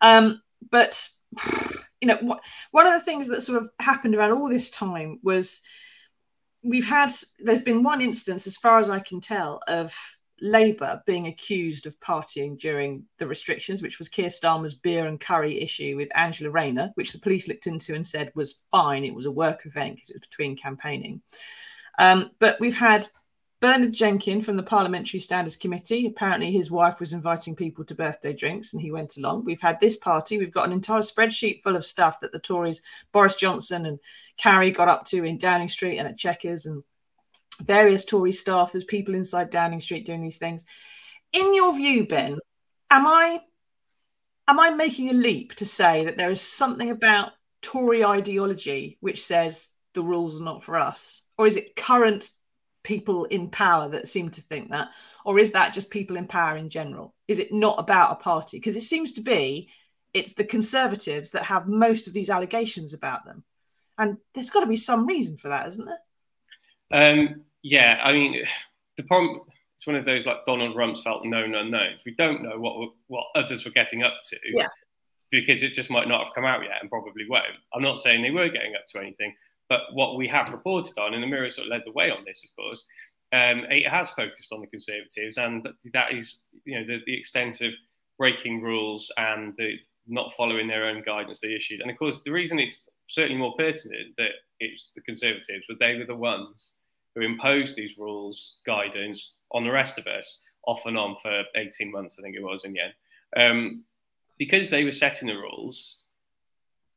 Um, 0.00 0.42
but 0.70 1.08
you 2.00 2.08
know, 2.08 2.38
one 2.72 2.86
of 2.86 2.92
the 2.92 3.04
things 3.04 3.28
that 3.28 3.40
sort 3.40 3.62
of 3.62 3.70
happened 3.80 4.14
around 4.14 4.32
all 4.32 4.48
this 4.48 4.70
time 4.70 5.18
was 5.22 5.62
we've 6.62 6.86
had 6.86 7.10
there's 7.38 7.62
been 7.62 7.82
one 7.82 8.02
instance, 8.02 8.46
as 8.46 8.56
far 8.56 8.78
as 8.78 8.90
I 8.90 8.98
can 8.98 9.20
tell, 9.20 9.60
of 9.66 9.94
Labour 10.40 11.02
being 11.06 11.26
accused 11.28 11.86
of 11.86 11.98
partying 12.00 12.58
during 12.58 13.04
the 13.18 13.26
restrictions, 13.26 13.82
which 13.82 13.98
was 13.98 14.08
Keir 14.08 14.28
Starmer's 14.28 14.74
beer 14.74 15.06
and 15.06 15.18
curry 15.18 15.60
issue 15.60 15.96
with 15.96 16.14
Angela 16.14 16.50
Rayner, 16.50 16.90
which 16.94 17.12
the 17.12 17.18
police 17.18 17.48
looked 17.48 17.66
into 17.66 17.94
and 17.94 18.06
said 18.06 18.32
was 18.34 18.64
fine. 18.70 19.04
It 19.04 19.14
was 19.14 19.26
a 19.26 19.30
work 19.30 19.64
event 19.64 19.96
because 19.96 20.10
it 20.10 20.16
was 20.16 20.28
between 20.28 20.56
campaigning. 20.56 21.22
Um, 21.98 22.30
but 22.38 22.58
we've 22.60 22.76
had 22.76 23.08
Bernard 23.60 23.92
Jenkin 23.92 24.42
from 24.42 24.56
the 24.56 24.62
Parliamentary 24.62 25.18
Standards 25.18 25.56
Committee. 25.56 26.06
Apparently, 26.06 26.52
his 26.52 26.70
wife 26.70 27.00
was 27.00 27.14
inviting 27.14 27.56
people 27.56 27.84
to 27.86 27.94
birthday 27.94 28.34
drinks 28.34 28.72
and 28.72 28.82
he 28.82 28.90
went 28.90 29.16
along. 29.16 29.44
We've 29.44 29.60
had 29.60 29.80
this 29.80 29.96
party. 29.96 30.38
We've 30.38 30.52
got 30.52 30.66
an 30.66 30.72
entire 30.72 31.00
spreadsheet 31.00 31.62
full 31.62 31.76
of 31.76 31.84
stuff 31.84 32.20
that 32.20 32.32
the 32.32 32.38
Tories, 32.38 32.82
Boris 33.12 33.34
Johnson 33.34 33.86
and 33.86 33.98
Carrie, 34.36 34.70
got 34.70 34.88
up 34.88 35.04
to 35.06 35.24
in 35.24 35.38
Downing 35.38 35.68
Street 35.68 35.98
and 35.98 36.06
at 36.06 36.18
Chequers 36.18 36.66
and 36.66 36.82
various 37.62 38.04
Tory 38.04 38.30
staffers, 38.30 38.86
people 38.86 39.14
inside 39.14 39.48
Downing 39.48 39.80
Street 39.80 40.04
doing 40.04 40.22
these 40.22 40.38
things. 40.38 40.64
In 41.32 41.54
your 41.54 41.74
view, 41.74 42.06
Ben, 42.06 42.38
am 42.90 43.06
I 43.06 43.40
am 44.48 44.60
I 44.60 44.70
making 44.70 45.10
a 45.10 45.14
leap 45.14 45.54
to 45.56 45.66
say 45.66 46.04
that 46.04 46.18
there 46.18 46.30
is 46.30 46.40
something 46.40 46.90
about 46.90 47.32
Tory 47.62 48.04
ideology 48.04 48.98
which 49.00 49.24
says 49.24 49.70
the 49.94 50.02
rules 50.02 50.40
are 50.40 50.44
not 50.44 50.62
for 50.62 50.78
us? 50.78 51.25
Or 51.38 51.46
is 51.46 51.56
it 51.56 51.76
current 51.76 52.30
people 52.82 53.24
in 53.24 53.50
power 53.50 53.88
that 53.88 54.08
seem 54.08 54.30
to 54.30 54.40
think 54.40 54.70
that? 54.70 54.90
Or 55.24 55.38
is 55.38 55.52
that 55.52 55.74
just 55.74 55.90
people 55.90 56.16
in 56.16 56.26
power 56.26 56.56
in 56.56 56.70
general? 56.70 57.14
Is 57.28 57.38
it 57.38 57.52
not 57.52 57.78
about 57.78 58.12
a 58.12 58.16
party? 58.16 58.58
Because 58.58 58.76
it 58.76 58.82
seems 58.82 59.12
to 59.14 59.22
be 59.22 59.70
it's 60.14 60.32
the 60.32 60.44
Conservatives 60.44 61.30
that 61.30 61.44
have 61.44 61.68
most 61.68 62.06
of 62.06 62.14
these 62.14 62.30
allegations 62.30 62.94
about 62.94 63.26
them. 63.26 63.44
And 63.98 64.16
there's 64.34 64.50
got 64.50 64.60
to 64.60 64.66
be 64.66 64.76
some 64.76 65.04
reason 65.04 65.36
for 65.36 65.48
that, 65.48 65.66
isn't 65.66 65.88
there? 66.90 67.10
Um, 67.12 67.44
yeah, 67.62 68.00
I 68.02 68.12
mean, 68.12 68.44
the 68.96 69.02
problem 69.02 69.40
it's 69.76 69.86
one 69.86 69.96
of 69.96 70.06
those 70.06 70.24
like 70.24 70.44
Donald 70.46 70.74
Rumsfeld 70.74 71.26
known 71.26 71.54
unknowns. 71.54 72.00
We 72.06 72.14
don't 72.14 72.42
know 72.42 72.58
what 72.58 72.92
what 73.08 73.26
others 73.34 73.64
were 73.64 73.70
getting 73.70 74.02
up 74.02 74.14
to. 74.24 74.36
Yeah. 74.52 74.68
Because 75.30 75.62
it 75.62 75.74
just 75.74 75.90
might 75.90 76.08
not 76.08 76.24
have 76.24 76.34
come 76.34 76.44
out 76.44 76.62
yet 76.62 76.80
and 76.80 76.88
probably 76.88 77.26
won't. 77.28 77.44
I'm 77.74 77.82
not 77.82 77.98
saying 77.98 78.22
they 78.22 78.30
were 78.30 78.48
getting 78.48 78.74
up 78.74 78.86
to 78.92 79.00
anything, 79.00 79.34
but 79.68 79.80
what 79.92 80.16
we 80.16 80.28
have 80.28 80.52
reported 80.52 80.98
on, 80.98 81.14
and 81.14 81.22
the 81.22 81.26
Mirror 81.26 81.50
sort 81.50 81.66
of 81.66 81.70
led 81.70 81.82
the 81.84 81.92
way 81.92 82.10
on 82.10 82.24
this, 82.24 82.44
of 82.44 82.54
course, 82.56 82.84
um, 83.32 83.64
it 83.70 83.88
has 83.88 84.08
focused 84.10 84.52
on 84.52 84.60
the 84.60 84.66
Conservatives, 84.66 85.36
and 85.36 85.68
that 85.92 86.12
is, 86.12 86.44
you 86.64 86.78
know, 86.78 86.86
the, 86.86 87.02
the 87.06 87.18
extent 87.18 87.60
of 87.60 87.72
breaking 88.18 88.62
rules 88.62 89.10
and 89.16 89.54
the 89.58 89.78
not 90.06 90.32
following 90.36 90.68
their 90.68 90.86
own 90.86 91.02
guidance 91.04 91.40
they 91.40 91.54
issued. 91.54 91.80
And 91.80 91.90
of 91.90 91.98
course, 91.98 92.22
the 92.24 92.30
reason 92.30 92.58
it's 92.58 92.84
certainly 93.08 93.38
more 93.38 93.54
pertinent 93.56 94.16
that 94.16 94.30
it's 94.60 94.92
the 94.94 95.00
Conservatives, 95.02 95.64
but 95.68 95.78
they 95.80 95.96
were 95.96 96.06
the 96.06 96.14
ones 96.14 96.74
who 97.14 97.22
imposed 97.22 97.76
these 97.76 97.98
rules, 97.98 98.58
guidance 98.66 99.34
on 99.52 99.64
the 99.64 99.70
rest 99.70 99.98
of 99.98 100.06
us, 100.06 100.42
off 100.66 100.82
and 100.84 100.98
on 100.98 101.16
for 101.22 101.42
18 101.56 101.90
months, 101.90 102.16
I 102.18 102.22
think 102.22 102.36
it 102.36 102.42
was 102.42 102.64
in 102.64 102.72
the 102.72 102.80
end. 102.80 102.92
Um, 103.36 103.84
because 104.38 104.70
they 104.70 104.84
were 104.84 104.92
setting 104.92 105.28
the 105.28 105.34
rules, 105.34 105.98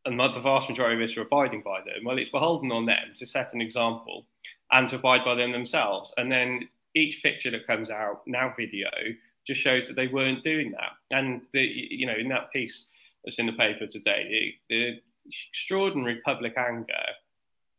and 0.05 0.19
the 0.19 0.39
vast 0.39 0.69
majority 0.69 1.01
of 1.03 1.09
us 1.09 1.17
are 1.17 1.21
abiding 1.21 1.61
by 1.61 1.79
them, 1.81 2.03
well, 2.05 2.17
it's 2.17 2.29
beholden 2.29 2.71
on 2.71 2.85
them 2.85 3.13
to 3.15 3.25
set 3.25 3.53
an 3.53 3.61
example 3.61 4.25
and 4.71 4.87
to 4.87 4.95
abide 4.95 5.25
by 5.25 5.35
them 5.35 5.51
themselves. 5.51 6.13
And 6.17 6.31
then 6.31 6.69
each 6.95 7.21
picture 7.21 7.51
that 7.51 7.67
comes 7.67 7.89
out, 7.89 8.21
now 8.25 8.53
video, 8.57 8.89
just 9.45 9.61
shows 9.61 9.87
that 9.87 9.95
they 9.95 10.07
weren't 10.07 10.43
doing 10.43 10.71
that. 10.71 10.91
And 11.11 11.41
the, 11.53 11.61
you 11.61 12.05
know, 12.05 12.15
in 12.17 12.29
that 12.29 12.51
piece 12.51 12.89
that's 13.23 13.39
in 13.39 13.45
the 13.45 13.53
paper 13.53 13.87
today, 13.87 14.55
the, 14.69 14.99
the 15.25 15.31
extraordinary 15.49 16.21
public 16.23 16.57
anger, 16.57 16.93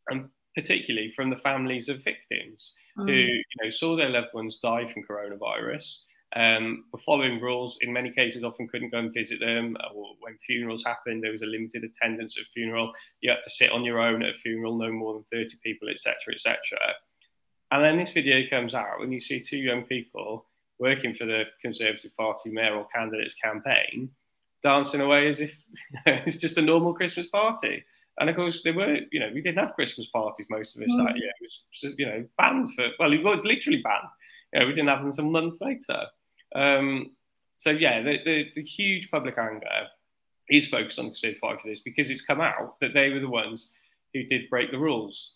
and 0.09 0.29
particularly 0.55 1.11
from 1.15 1.29
the 1.29 1.37
families 1.37 1.89
of 1.89 2.03
victims 2.03 2.75
mm. 2.97 3.07
who, 3.07 3.13
you 3.13 3.43
know, 3.63 3.69
saw 3.69 3.95
their 3.95 4.09
loved 4.09 4.33
ones 4.33 4.59
die 4.61 4.91
from 4.91 5.03
coronavirus 5.03 5.97
um, 6.35 6.85
were 6.91 6.99
following 6.99 7.41
rules. 7.41 7.77
In 7.81 7.91
many 7.93 8.11
cases, 8.11 8.43
often 8.43 8.67
couldn't 8.67 8.91
go 8.91 8.99
and 8.99 9.13
visit 9.13 9.39
them. 9.39 9.75
Or 9.95 10.15
when 10.19 10.37
funerals 10.45 10.83
happened, 10.83 11.23
there 11.23 11.31
was 11.31 11.41
a 11.41 11.47
limited 11.47 11.83
attendance 11.83 12.37
at 12.37 12.43
a 12.43 12.51
funeral. 12.53 12.93
You 13.21 13.31
had 13.31 13.43
to 13.43 13.49
sit 13.49 13.71
on 13.71 13.83
your 13.83 13.99
own 13.99 14.23
at 14.23 14.35
a 14.35 14.37
funeral, 14.37 14.77
no 14.77 14.91
more 14.91 15.13
than 15.13 15.23
30 15.23 15.57
people, 15.63 15.89
etc., 15.89 16.15
etc. 16.33 16.57
And 17.71 17.83
then 17.83 17.97
this 17.97 18.11
video 18.11 18.47
comes 18.49 18.73
out, 18.73 19.01
and 19.01 19.13
you 19.13 19.19
see 19.19 19.41
two 19.41 19.57
young 19.57 19.83
people 19.83 20.45
working 20.79 21.13
for 21.13 21.25
the 21.25 21.43
Conservative 21.61 22.15
Party 22.17 22.51
mayoral 22.51 22.87
candidate's 22.93 23.35
campaign 23.35 24.09
dancing 24.63 25.01
away 25.01 25.27
as 25.27 25.41
if 25.41 25.55
it's 26.05 26.37
just 26.37 26.57
a 26.57 26.61
normal 26.61 26.93
Christmas 26.93 27.27
party. 27.27 27.83
And 28.19 28.29
of 28.29 28.35
course, 28.35 28.61
there 28.63 28.73
were, 28.73 28.97
you 29.11 29.19
know, 29.19 29.31
we 29.33 29.41
didn't 29.41 29.57
have 29.63 29.73
Christmas 29.73 30.07
parties 30.07 30.45
most 30.49 30.75
of 30.75 30.83
us 30.83 30.89
mm. 30.91 31.05
that 31.05 31.17
year. 31.17 31.31
It 31.41 31.51
was, 31.71 31.95
you 31.97 32.05
know, 32.05 32.25
banned 32.37 32.67
for, 32.75 32.87
well, 32.99 33.13
it 33.13 33.23
was 33.23 33.43
literally 33.45 33.81
banned. 33.81 34.09
You 34.53 34.59
know, 34.59 34.65
we 34.67 34.73
didn't 34.73 34.89
have 34.89 35.01
them 35.01 35.13
some 35.13 35.31
months 35.31 35.61
later. 35.61 36.05
Um, 36.55 37.11
so 37.57 37.69
yeah, 37.69 38.01
the, 38.01 38.17
the, 38.25 38.45
the, 38.55 38.63
huge 38.63 39.09
public 39.11 39.37
anger 39.37 39.67
is 40.49 40.67
focused 40.67 40.99
on 40.99 41.05
Conservative 41.05 41.39
Five 41.39 41.61
for 41.61 41.67
this 41.67 41.79
because 41.79 42.09
it's 42.09 42.21
come 42.21 42.41
out 42.41 42.79
that 42.81 42.93
they 42.93 43.09
were 43.09 43.19
the 43.19 43.29
ones 43.29 43.71
who 44.13 44.23
did 44.23 44.49
break 44.49 44.71
the 44.71 44.77
rules. 44.77 45.35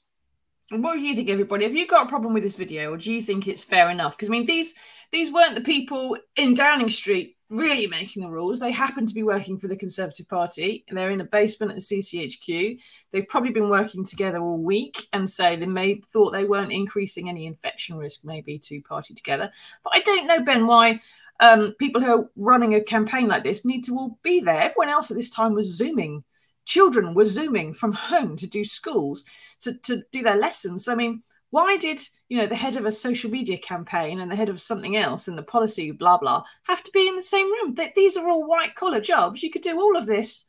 What 0.72 0.96
do 0.96 1.02
you 1.02 1.16
think, 1.16 1.30
everybody? 1.30 1.64
Have 1.64 1.76
you 1.76 1.88
got 1.88 2.08
a 2.08 2.10
problem 2.10 2.34
with 2.34 2.42
this 2.42 2.56
video, 2.56 2.92
or 2.92 2.98
do 2.98 3.14
you 3.14 3.22
think 3.22 3.48
it's 3.48 3.64
fair 3.64 3.90
enough? 3.90 4.18
Because 4.18 4.30
I 4.30 4.32
mean, 4.32 4.48
these 4.48 4.74
these 5.12 5.32
weren't 5.32 5.56
the 5.56 5.62
people 5.62 6.18
in 6.36 6.56
Downing 6.56 6.90
Street 6.90 7.35
really 7.50 7.88
making 7.88 8.24
the 8.24 8.30
rules. 8.30 8.60
They 8.60 8.72
happen 8.72 9.06
to 9.06 9.14
be 9.14 9.24
working 9.24 9.58
for 9.58 9.68
the 9.68 9.76
Conservative 9.76 10.28
Party, 10.28 10.84
and 10.88 10.98
they're 10.98 11.12
in 11.12 11.22
a 11.22 11.26
basement 11.26 11.72
at 11.72 11.78
the 11.78 12.00
CCHQ. 12.00 12.80
They've 13.12 13.28
probably 13.28 13.52
been 13.52 13.70
working 13.70 14.04
together 14.04 14.40
all 14.40 14.64
week, 14.64 15.08
and 15.14 15.30
so 15.30 15.56
they 15.56 15.66
may 15.66 16.02
thought 16.02 16.32
they 16.32 16.46
weren't 16.46 16.72
increasing 16.72 17.30
any 17.30 17.46
infection 17.46 17.98
risk, 17.98 18.22
maybe 18.24 18.58
to 18.60 18.82
party 18.82 19.14
together. 19.14 19.52
But 19.84 19.94
I 19.96 20.00
don't 20.00 20.28
know, 20.28 20.44
Ben, 20.44 20.66
why 20.66 21.02
um, 21.40 21.76
people 21.80 22.02
who 22.02 22.12
are 22.12 22.30
running 22.36 22.76
a 22.76 22.82
campaign 22.82 23.28
like 23.28 23.44
this 23.44 23.66
need 23.66 23.84
to 23.86 23.96
all 23.96 24.20
be 24.24 24.40
there. 24.40 24.62
Everyone 24.62 24.90
else 24.90 25.12
at 25.12 25.18
this 25.18 25.30
time 25.30 25.54
was 25.54 25.76
zooming. 25.76 26.24
Children 26.66 27.14
were 27.14 27.26
zooming 27.26 27.74
from 27.74 27.92
home 27.92 28.36
to 28.38 28.48
do 28.48 28.64
schools 28.64 29.24
to, 29.60 29.74
to 29.84 30.02
do 30.12 30.24
their 30.24 30.38
lessons. 30.38 30.86
So, 30.86 30.94
I 30.94 30.96
mean, 30.96 31.22
why 31.56 31.78
did 31.78 32.02
you 32.28 32.38
know 32.38 32.48
the 32.48 32.54
head 32.54 32.76
of 32.76 32.86
a 32.86 32.92
social 32.92 33.32
media 33.32 33.58
campaign 33.58 34.20
and 34.20 34.30
the 34.30 34.36
head 34.36 34.50
of 34.50 34.60
something 34.60 34.98
else 34.98 35.30
and 35.30 35.38
the 35.38 35.44
policy 35.56 35.90
blah 35.92 36.18
blah 36.18 36.44
have 36.64 36.84
to 36.84 36.92
be 36.92 37.08
in 37.08 37.16
the 37.16 37.22
same 37.22 37.50
room? 37.50 37.76
That 37.76 37.96
these 37.96 38.18
are 38.18 38.30
all 38.30 38.46
white 38.46 38.76
collar 38.76 39.00
jobs. 39.00 39.42
You 39.42 39.50
could 39.50 39.62
do 39.62 39.80
all 39.80 39.96
of 39.96 40.06
this, 40.06 40.48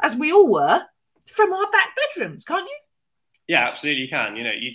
as 0.00 0.16
we 0.16 0.32
all 0.32 0.50
were, 0.50 0.80
from 1.30 1.52
our 1.52 1.70
back 1.70 1.90
bedrooms, 1.98 2.42
can't 2.42 2.64
you? 2.64 2.76
Yeah, 3.48 3.68
absolutely, 3.68 4.04
you 4.04 4.08
can. 4.08 4.34
You 4.34 4.44
know, 4.44 4.52
you 4.58 4.70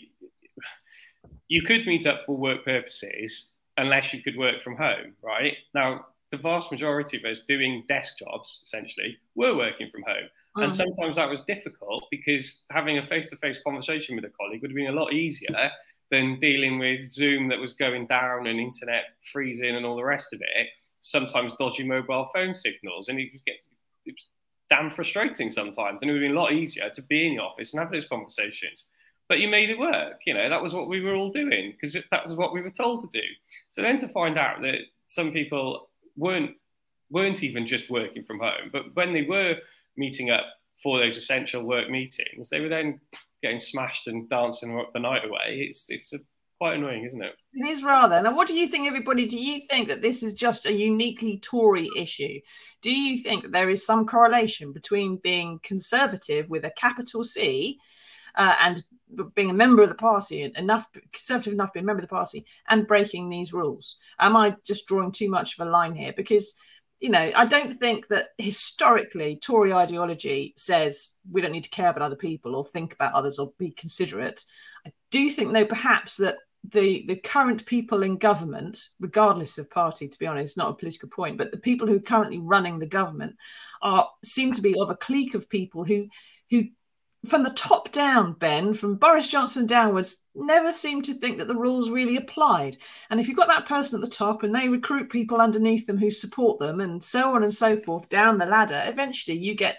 you 1.47 1.63
could 1.63 1.87
meet 1.87 2.05
up 2.05 2.27
for 2.27 2.37
work 2.37 2.63
purposes 2.63 3.55
unless 3.75 4.13
you 4.13 4.21
could 4.21 4.37
work 4.37 4.61
from 4.61 4.77
home, 4.77 5.15
right? 5.23 5.55
Now, 5.73 6.05
the 6.29 6.37
vast 6.37 6.71
majority 6.71 7.17
of 7.17 7.25
us 7.25 7.41
doing 7.47 7.85
desk 7.87 8.19
jobs 8.19 8.61
essentially 8.65 9.17
were 9.33 9.57
working 9.57 9.89
from 9.89 10.03
home. 10.03 10.29
Mm. 10.57 10.65
And 10.65 10.75
sometimes 10.75 11.15
that 11.15 11.29
was 11.29 11.43
difficult 11.43 12.05
because 12.11 12.65
having 12.71 12.97
a 12.97 13.05
face 13.05 13.29
to 13.29 13.37
face 13.37 13.59
conversation 13.63 14.15
with 14.15 14.25
a 14.25 14.29
colleague 14.29 14.61
would 14.61 14.71
have 14.71 14.75
been 14.75 14.87
a 14.87 14.91
lot 14.91 15.13
easier 15.13 15.71
than 16.09 16.39
dealing 16.39 16.77
with 16.77 17.09
Zoom 17.09 17.47
that 17.49 17.59
was 17.59 17.73
going 17.73 18.07
down 18.07 18.47
and 18.47 18.59
internet 18.59 19.03
freezing 19.31 19.75
and 19.75 19.85
all 19.85 19.95
the 19.95 20.03
rest 20.03 20.33
of 20.33 20.41
it. 20.41 20.67
Sometimes 21.01 21.53
dodgy 21.57 21.83
mobile 21.83 22.29
phone 22.33 22.53
signals. 22.53 23.07
And 23.07 23.19
it, 23.19 23.31
just 23.31 23.45
gets, 23.45 23.69
it 24.05 24.13
was 24.13 24.27
damn 24.69 24.89
frustrating 24.89 25.49
sometimes. 25.49 26.01
And 26.01 26.11
it 26.11 26.13
would 26.13 26.21
have 26.21 26.29
been 26.29 26.37
a 26.37 26.41
lot 26.41 26.51
easier 26.51 26.89
to 26.89 27.01
be 27.03 27.27
in 27.27 27.35
the 27.35 27.41
office 27.41 27.73
and 27.73 27.79
have 27.79 27.91
those 27.91 28.07
conversations 28.07 28.85
but 29.31 29.39
you 29.39 29.47
made 29.47 29.69
it 29.69 29.79
work. 29.79 30.19
You 30.25 30.33
know, 30.33 30.49
that 30.49 30.61
was 30.61 30.73
what 30.73 30.89
we 30.89 30.99
were 30.99 31.15
all 31.15 31.31
doing 31.31 31.71
because 31.71 31.93
that 31.93 32.23
was 32.23 32.33
what 32.33 32.51
we 32.51 32.61
were 32.61 32.69
told 32.69 32.99
to 32.99 33.07
do. 33.17 33.25
So 33.69 33.81
then 33.81 33.95
to 33.99 34.09
find 34.09 34.37
out 34.37 34.61
that 34.61 34.79
some 35.07 35.31
people 35.31 35.87
weren't 36.17 36.51
weren't 37.09 37.41
even 37.41 37.65
just 37.65 37.89
working 37.89 38.25
from 38.25 38.39
home, 38.39 38.69
but 38.73 38.93
when 38.93 39.13
they 39.13 39.21
were 39.21 39.55
meeting 39.97 40.29
up 40.29 40.45
for 40.81 40.99
those 40.99 41.17
essential 41.17 41.63
work 41.63 41.89
meetings, 41.89 42.49
they 42.49 42.59
were 42.59 42.69
then 42.69 42.99
getting 43.41 43.59
smashed 43.59 44.07
and 44.07 44.29
dancing 44.29 44.83
the 44.93 44.99
night 44.99 45.25
away. 45.25 45.65
It's 45.67 45.85
it's 45.89 46.13
a, 46.13 46.17
quite 46.59 46.75
annoying, 46.75 47.05
isn't 47.05 47.23
it? 47.23 47.33
It 47.53 47.69
is 47.69 47.83
rather. 47.83 48.21
Now, 48.21 48.35
what 48.35 48.47
do 48.47 48.53
you 48.53 48.67
think, 48.67 48.87
everybody? 48.87 49.25
Do 49.25 49.39
you 49.39 49.61
think 49.61 49.87
that 49.87 50.01
this 50.01 50.21
is 50.21 50.33
just 50.33 50.65
a 50.65 50.73
uniquely 50.73 51.39
Tory 51.39 51.89
issue? 51.97 52.39
Do 52.81 52.91
you 52.91 53.17
think 53.17 53.43
that 53.43 53.51
there 53.51 53.69
is 53.69 53.85
some 53.85 54.05
correlation 54.05 54.71
between 54.71 55.17
being 55.17 55.59
conservative 55.63 56.49
with 56.49 56.63
a 56.63 56.71
capital 56.71 57.23
C 57.23 57.79
uh, 58.35 58.55
and 58.61 58.83
being 59.35 59.49
a 59.49 59.53
member 59.53 59.83
of 59.83 59.89
the 59.89 59.95
party 59.95 60.51
enough 60.55 60.87
conservative 61.11 61.53
enough 61.53 61.69
to 61.69 61.79
be 61.79 61.83
a 61.83 61.83
member 61.83 62.01
of 62.01 62.07
the 62.07 62.15
party 62.15 62.45
and 62.69 62.87
breaking 62.87 63.27
these 63.29 63.51
rules 63.53 63.97
am 64.19 64.37
i 64.37 64.55
just 64.65 64.87
drawing 64.87 65.11
too 65.11 65.29
much 65.29 65.57
of 65.57 65.67
a 65.67 65.69
line 65.69 65.93
here 65.93 66.13
because 66.15 66.53
you 67.01 67.09
know 67.09 67.31
i 67.35 67.43
don't 67.43 67.73
think 67.73 68.07
that 68.07 68.27
historically 68.37 69.35
tory 69.35 69.73
ideology 69.73 70.53
says 70.55 71.17
we 71.29 71.41
don't 71.41 71.51
need 71.51 71.63
to 71.63 71.69
care 71.69 71.89
about 71.89 72.03
other 72.03 72.15
people 72.15 72.55
or 72.55 72.63
think 72.63 72.93
about 72.93 73.13
others 73.13 73.39
or 73.39 73.51
be 73.57 73.71
considerate. 73.71 74.45
I 74.85 74.91
do 75.09 75.29
think 75.29 75.51
though 75.51 75.65
perhaps 75.65 76.17
that 76.17 76.35
the 76.69 77.03
the 77.07 77.15
current 77.15 77.65
people 77.65 78.03
in 78.03 78.17
government 78.17 78.77
regardless 78.99 79.57
of 79.57 79.69
party 79.69 80.07
to 80.07 80.19
be 80.19 80.27
honest 80.27 80.57
not 80.57 80.69
a 80.69 80.75
political 80.75 81.09
point 81.09 81.37
but 81.37 81.51
the 81.51 81.57
people 81.57 81.87
who 81.87 81.95
are 81.95 82.01
currently 82.01 82.37
running 82.37 82.77
the 82.77 82.85
government 82.85 83.35
are 83.81 84.07
seem 84.23 84.53
to 84.53 84.61
be 84.61 84.75
of 84.79 84.91
a 84.91 84.95
clique 84.95 85.33
of 85.33 85.49
people 85.49 85.83
who 85.83 86.07
who 86.51 86.65
from 87.25 87.43
the 87.43 87.51
top 87.51 87.91
down, 87.91 88.33
Ben, 88.33 88.73
from 88.73 88.95
Boris 88.95 89.27
Johnson 89.27 89.67
downwards, 89.67 90.23
never 90.33 90.71
seem 90.71 91.03
to 91.03 91.13
think 91.13 91.37
that 91.37 91.47
the 91.47 91.55
rules 91.55 91.91
really 91.91 92.17
applied. 92.17 92.77
And 93.09 93.19
if 93.19 93.27
you've 93.27 93.37
got 93.37 93.47
that 93.47 93.67
person 93.67 94.01
at 94.01 94.09
the 94.09 94.15
top 94.15 94.41
and 94.41 94.55
they 94.55 94.67
recruit 94.67 95.11
people 95.11 95.39
underneath 95.39 95.85
them 95.85 95.97
who 95.97 96.09
support 96.09 96.59
them 96.59 96.79
and 96.79 97.03
so 97.03 97.35
on 97.35 97.43
and 97.43 97.53
so 97.53 97.77
forth 97.77 98.09
down 98.09 98.37
the 98.37 98.47
ladder, 98.47 98.81
eventually 98.85 99.37
you 99.37 99.53
get 99.53 99.77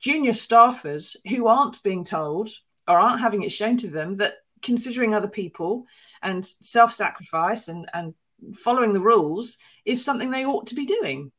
junior 0.00 0.32
staffers 0.32 1.16
who 1.28 1.46
aren't 1.46 1.82
being 1.84 2.02
told 2.02 2.48
or 2.88 2.98
aren't 2.98 3.20
having 3.20 3.42
it 3.42 3.52
shown 3.52 3.76
to 3.76 3.88
them 3.88 4.16
that 4.16 4.34
considering 4.60 5.14
other 5.14 5.28
people 5.28 5.86
and 6.22 6.44
self 6.44 6.92
sacrifice 6.92 7.68
and, 7.68 7.88
and 7.94 8.14
following 8.56 8.92
the 8.92 9.00
rules 9.00 9.58
is 9.84 10.04
something 10.04 10.30
they 10.30 10.44
ought 10.44 10.66
to 10.66 10.74
be 10.74 10.86
doing. 10.86 11.30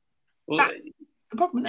Well, 0.47 0.59
That's 0.59 0.83
the 1.29 1.35
problem. 1.35 1.65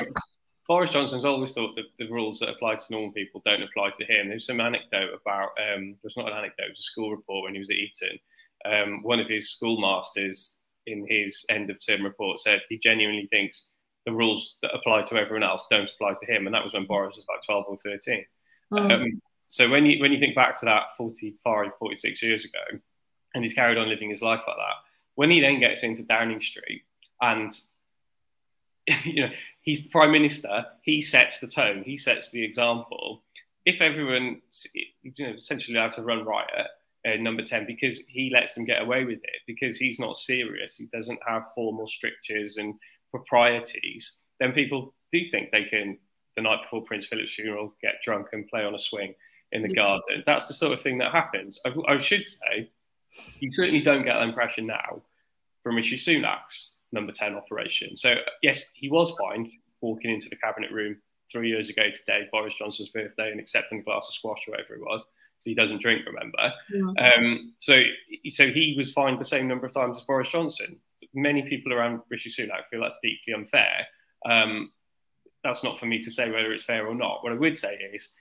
Boris 0.73 0.91
Johnson's 0.91 1.27
always 1.27 1.53
thought 1.53 1.77
that 1.77 1.85
the 1.99 2.11
rules 2.11 2.39
that 2.39 2.49
apply 2.49 2.77
to 2.77 2.85
normal 2.89 3.13
people 3.13 3.43
don't 3.45 3.63
apply 3.63 3.91
to 3.91 4.07
him. 4.07 4.31
There's 4.31 4.47
some 4.47 4.59
anecdote 4.59 5.11
about, 5.13 5.51
um, 5.61 5.97
there's 6.03 6.17
not 6.17 6.29
an 6.29 6.39
anecdote, 6.39 6.65
it 6.65 6.71
was 6.71 6.79
a 6.79 6.83
school 6.83 7.11
report 7.11 7.45
when 7.45 7.53
he 7.53 7.59
was 7.59 7.69
at 7.69 7.77
Eton. 7.77 8.19
Um, 8.65 9.03
one 9.03 9.21
of 9.21 9.29
his 9.29 9.51
schoolmasters 9.51 10.57
in 10.87 11.07
his 11.07 11.45
end 11.51 11.69
of 11.69 11.77
term 11.85 12.03
report 12.03 12.39
said 12.39 12.63
he 12.71 12.79
genuinely 12.79 13.27
thinks 13.31 13.67
the 14.07 14.13
rules 14.13 14.55
that 14.63 14.75
apply 14.75 15.03
to 15.03 15.17
everyone 15.17 15.43
else 15.43 15.63
don't 15.69 15.91
apply 15.91 16.15
to 16.19 16.33
him. 16.33 16.47
And 16.47 16.55
that 16.55 16.65
was 16.65 16.73
when 16.73 16.87
Boris 16.87 17.17
was 17.17 17.27
like 17.29 17.43
12 17.45 17.65
or 17.69 17.77
13. 17.77 18.25
Mm. 18.73 18.93
Um, 18.95 19.23
so 19.49 19.69
when 19.69 19.85
you, 19.85 20.01
when 20.01 20.11
you 20.11 20.19
think 20.19 20.35
back 20.35 20.59
to 20.61 20.65
that 20.65 20.97
45, 20.97 21.67
46 21.79 22.23
years 22.23 22.47
ago, 22.47 22.81
and 23.35 23.45
he's 23.45 23.53
carried 23.53 23.77
on 23.77 23.91
living 23.91 24.09
his 24.09 24.23
life 24.23 24.41
like 24.49 24.57
that, 24.57 24.77
when 25.17 25.29
he 25.29 25.43
then 25.43 25.61
gets 25.61 25.83
into 25.83 26.03
Downing 26.03 26.41
Street 26.41 26.85
and 27.21 27.53
you 29.05 29.27
know, 29.27 29.33
he's 29.63 29.85
the 29.85 29.91
prime 29.91 30.13
minister. 30.13 30.67
He 30.83 31.01
sets 31.01 31.41
the 31.41 31.49
tone. 31.49 31.83
He 31.85 31.97
sets 31.97 32.31
the 32.31 32.45
example. 32.45 33.23
If 33.65 33.81
everyone, 33.81 34.43
you 35.03 35.13
know, 35.19 35.35
essentially 35.35 35.79
have 35.79 35.95
to 35.95 36.03
run 36.03 36.25
riot, 36.25 36.69
uh, 37.07 37.17
number 37.19 37.43
10 37.43 37.67
because 37.67 37.99
he 38.07 38.31
lets 38.33 38.55
them 38.55 38.65
get 38.65 38.83
away 38.83 39.05
with 39.05 39.19
it 39.25 39.41
because 39.47 39.77
he's 39.77 39.99
not 39.99 40.17
serious 40.17 40.77
he 40.77 40.87
doesn't 40.93 41.19
have 41.27 41.43
formal 41.55 41.87
strictures 41.87 42.59
and 42.59 42.75
proprieties 43.11 44.19
then 44.39 44.53
people 44.53 44.95
do 45.11 45.25
think 45.25 45.51
they 45.51 45.65
can 45.65 45.99
the 46.37 46.43
night 46.43 46.63
before 46.63 46.85
prince 46.85 47.07
philip's 47.07 47.35
funeral 47.35 47.75
get 47.83 47.95
drunk 48.05 48.29
and 48.33 48.47
play 48.49 48.65
on 48.65 48.75
a 48.75 48.79
swing 48.79 49.15
in 49.51 49.63
the 49.63 49.69
yeah. 49.69 49.75
garden 49.75 50.23
that's 50.27 50.47
the 50.47 50.55
sort 50.55 50.73
of 50.73 50.81
thing 50.81 50.99
that 50.99 51.11
happens 51.11 51.59
I, 51.67 51.73
I, 51.89 52.01
should 52.01 52.25
say 52.25 52.71
you 53.41 53.53
certainly 53.53 53.83
don't 53.83 54.05
get 54.05 54.15
that 54.15 54.23
impression 54.23 54.67
now 54.67 55.03
from 55.63 55.77
rishi 55.77 55.97
sunak's 55.97 56.72
number 56.93 57.13
10 57.13 57.35
operation. 57.35 57.97
So, 57.97 58.15
yes, 58.43 58.65
he 58.75 58.89
was 58.89 59.13
fined 59.21 59.49
walking 59.81 60.13
into 60.13 60.29
the 60.29 60.37
cabinet 60.37 60.71
room 60.71 60.97
three 61.31 61.49
years 61.49 61.69
ago 61.71 61.85
today, 61.95 62.29
Boris 62.31 62.55
Johnson's 62.55 62.91
birthday, 62.91 63.31
and 63.31 63.41
accepting 63.41 63.81
a 63.81 63.83
glass 63.83 64.07
of 64.09 64.15
squash 64.15 64.47
or 64.47 64.53
whatever 64.53 64.75
it 64.75 64.81
was. 64.81 65.03
because 65.03 65.45
he 65.45 65.55
doesn't 65.55 65.83
drink, 65.83 66.03
remember? 66.07 66.53
Yeah. 66.73 67.13
Um, 67.17 67.55
so, 67.59 67.83
so 68.29 68.51
he 68.51 68.75
was 68.77 68.93
fined 68.93 69.21
the 69.21 69.25
same 69.25 69.49
number 69.49 69.67
of 69.67 69.75
times 69.75 69.99
as 69.99 70.05
Boris 70.05 70.31
Johnson. 70.31 70.79
Many 71.15 71.43
people 71.49 71.73
around 71.73 72.01
Rishi 72.11 72.31
Sunak 72.31 72.67
feel 72.71 72.81
that's 72.81 72.99
deeply 73.03 73.35
unfair. 73.35 73.87
Um, 74.29 74.71
that's 75.43 75.65
not 75.65 75.79
for 75.79 75.87
me 75.87 76.01
to 76.01 76.11
say 76.11 76.31
whether 76.31 76.53
it's 76.53 76.63
fair 76.63 76.87
or 76.87 76.95
not. 76.95 77.25
What 77.25 77.33
I 77.33 77.37
would 77.37 77.59
say 77.59 77.75
is 77.93 78.13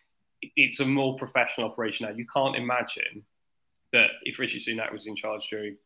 it's 0.42 0.80
a 0.80 0.86
more 0.86 1.16
professional 1.18 1.70
operation 1.70 2.08
now. 2.08 2.16
You 2.16 2.26
can't 2.34 2.56
imagine 2.56 3.24
that 3.94 4.08
if 4.24 4.40
Rishi 4.40 4.60
Sunak 4.60 4.92
was 4.92 5.06
in 5.06 5.16
charge 5.16 5.48
during 5.50 5.78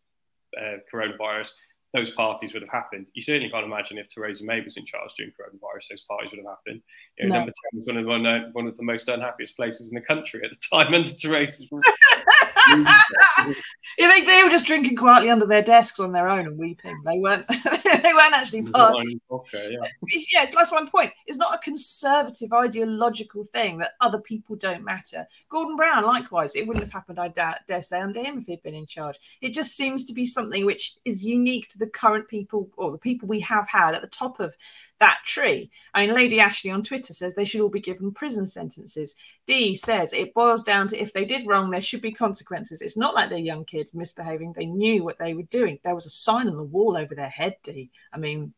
uh, 0.58 0.78
coronavirus, 0.94 1.52
those 1.96 2.12
parties 2.12 2.54
would 2.54 2.62
have 2.62 2.72
happened. 2.72 3.08
You 3.14 3.24
certainly 3.24 3.50
can't 3.50 3.66
imagine 3.66 3.98
if 3.98 4.10
Theresa 4.10 4.44
May 4.44 4.62
was 4.62 4.76
in 4.76 4.86
charge 4.86 5.12
during 5.18 5.32
coronavirus, 5.32 5.90
those 5.90 6.02
parties 6.02 6.30
would 6.32 6.40
have 6.40 6.58
happened. 6.58 6.82
You 7.18 7.30
know, 7.30 7.34
no. 7.34 7.40
Number 7.40 7.54
10 7.74 7.96
was 7.96 8.06
one 8.06 8.26
of, 8.26 8.26
one, 8.26 8.50
one 8.52 8.68
of 8.68 8.78
the 8.78 8.84
most 8.84 9.08
unhappiest 9.08 9.56
places 9.56 9.90
in 9.90 9.96
the 9.96 10.02
country 10.02 10.42
at 10.44 10.52
the 10.52 10.58
time 10.72 10.94
under 10.94 11.10
Theresa's 11.10 11.70
you 13.48 14.08
think 14.08 14.28
they 14.28 14.44
were 14.44 14.50
just 14.50 14.66
drinking 14.66 14.96
quietly 14.96 15.30
under 15.30 15.46
their 15.46 15.62
desks 15.62 16.00
on 16.00 16.12
their 16.12 16.30
own 16.30 16.48
and 16.48 16.58
weeping? 16.58 17.02
They 17.06 17.18
weren't. 17.18 17.48
they 17.48 18.14
weren't 18.14 18.34
actually 18.34 18.64
partying. 18.64 19.20
Okay, 19.30 19.70
yeah. 19.72 19.88
It's, 20.08 20.34
yeah, 20.34 20.46
that's 20.54 20.72
one 20.72 20.88
point. 20.88 21.12
It's 21.28 21.38
not 21.38 21.56
a 21.56 21.60
conservative 21.60 22.52
ideological 22.54 23.44
thing 23.44 23.78
that 23.80 23.92
other 24.02 24.20
people 24.20 24.56
don't 24.56 24.84
matter. 24.84 25.26
Gordon 25.50 25.76
Brown, 25.76 26.06
likewise, 26.06 26.56
it 26.56 26.68
wouldn't 26.68 26.86
have 26.86 26.94
happened. 26.94 27.20
I 27.20 27.30
dare 27.30 27.82
say 27.82 28.00
under 28.00 28.24
him 28.24 28.40
if 28.40 28.46
he'd 28.46 28.64
been 28.64 28.76
in 28.76 28.86
charge. 28.86 29.18
It 29.42 29.54
just 29.54 29.76
seems 29.76 30.04
to 30.06 30.14
be 30.14 30.26
something 30.26 30.66
which 30.66 30.94
is 31.06 31.24
unique 31.24 31.68
to 31.70 31.78
the 31.78 31.88
current 31.88 32.28
people 32.28 32.70
or 32.78 32.92
the 32.92 32.98
people 32.98 33.28
we 33.28 33.40
have 33.42 33.68
had 33.68 33.96
at 33.96 34.02
the 34.02 34.08
top 34.08 34.40
of 34.40 34.56
that 35.00 35.20
tree. 35.26 35.70
I 35.94 36.06
mean, 36.06 36.16
Lady 36.16 36.40
Ashley 36.40 36.72
on 36.72 36.84
Twitter 36.84 37.14
says 37.14 37.34
they 37.34 37.46
should 37.46 37.62
all 37.62 37.70
be 37.70 37.82
given 37.82 38.12
prison 38.12 38.46
sentences. 38.46 39.16
D 39.46 39.76
says 39.76 40.14
it 40.14 40.34
boils 40.34 40.64
down 40.64 40.88
to 40.88 40.98
if 40.98 41.14
they 41.14 41.26
did 41.26 41.48
wrong, 41.48 41.70
there 41.70 41.82
should 41.82 42.02
be 42.02 42.12
consequences. 42.12 42.82
It's 42.82 42.98
not 42.98 43.15
like 43.16 43.30
they're 43.30 43.40
young 43.40 43.66
kids 43.66 43.94
misbehaving. 43.94 44.54
They 44.54 44.66
knew 44.66 45.04
what 45.04 45.18
they 45.18 45.34
were 45.34 45.44
doing. 45.44 45.80
There 45.84 45.96
was 45.96 46.06
a 46.06 46.12
sign 46.12 46.48
on 46.48 46.58
the 46.58 46.64
wall 46.64 46.96
over 46.98 47.16
their 47.16 47.30
head, 47.30 47.56
Dee. 47.64 47.90
I 48.14 48.18
mean, 48.18 48.54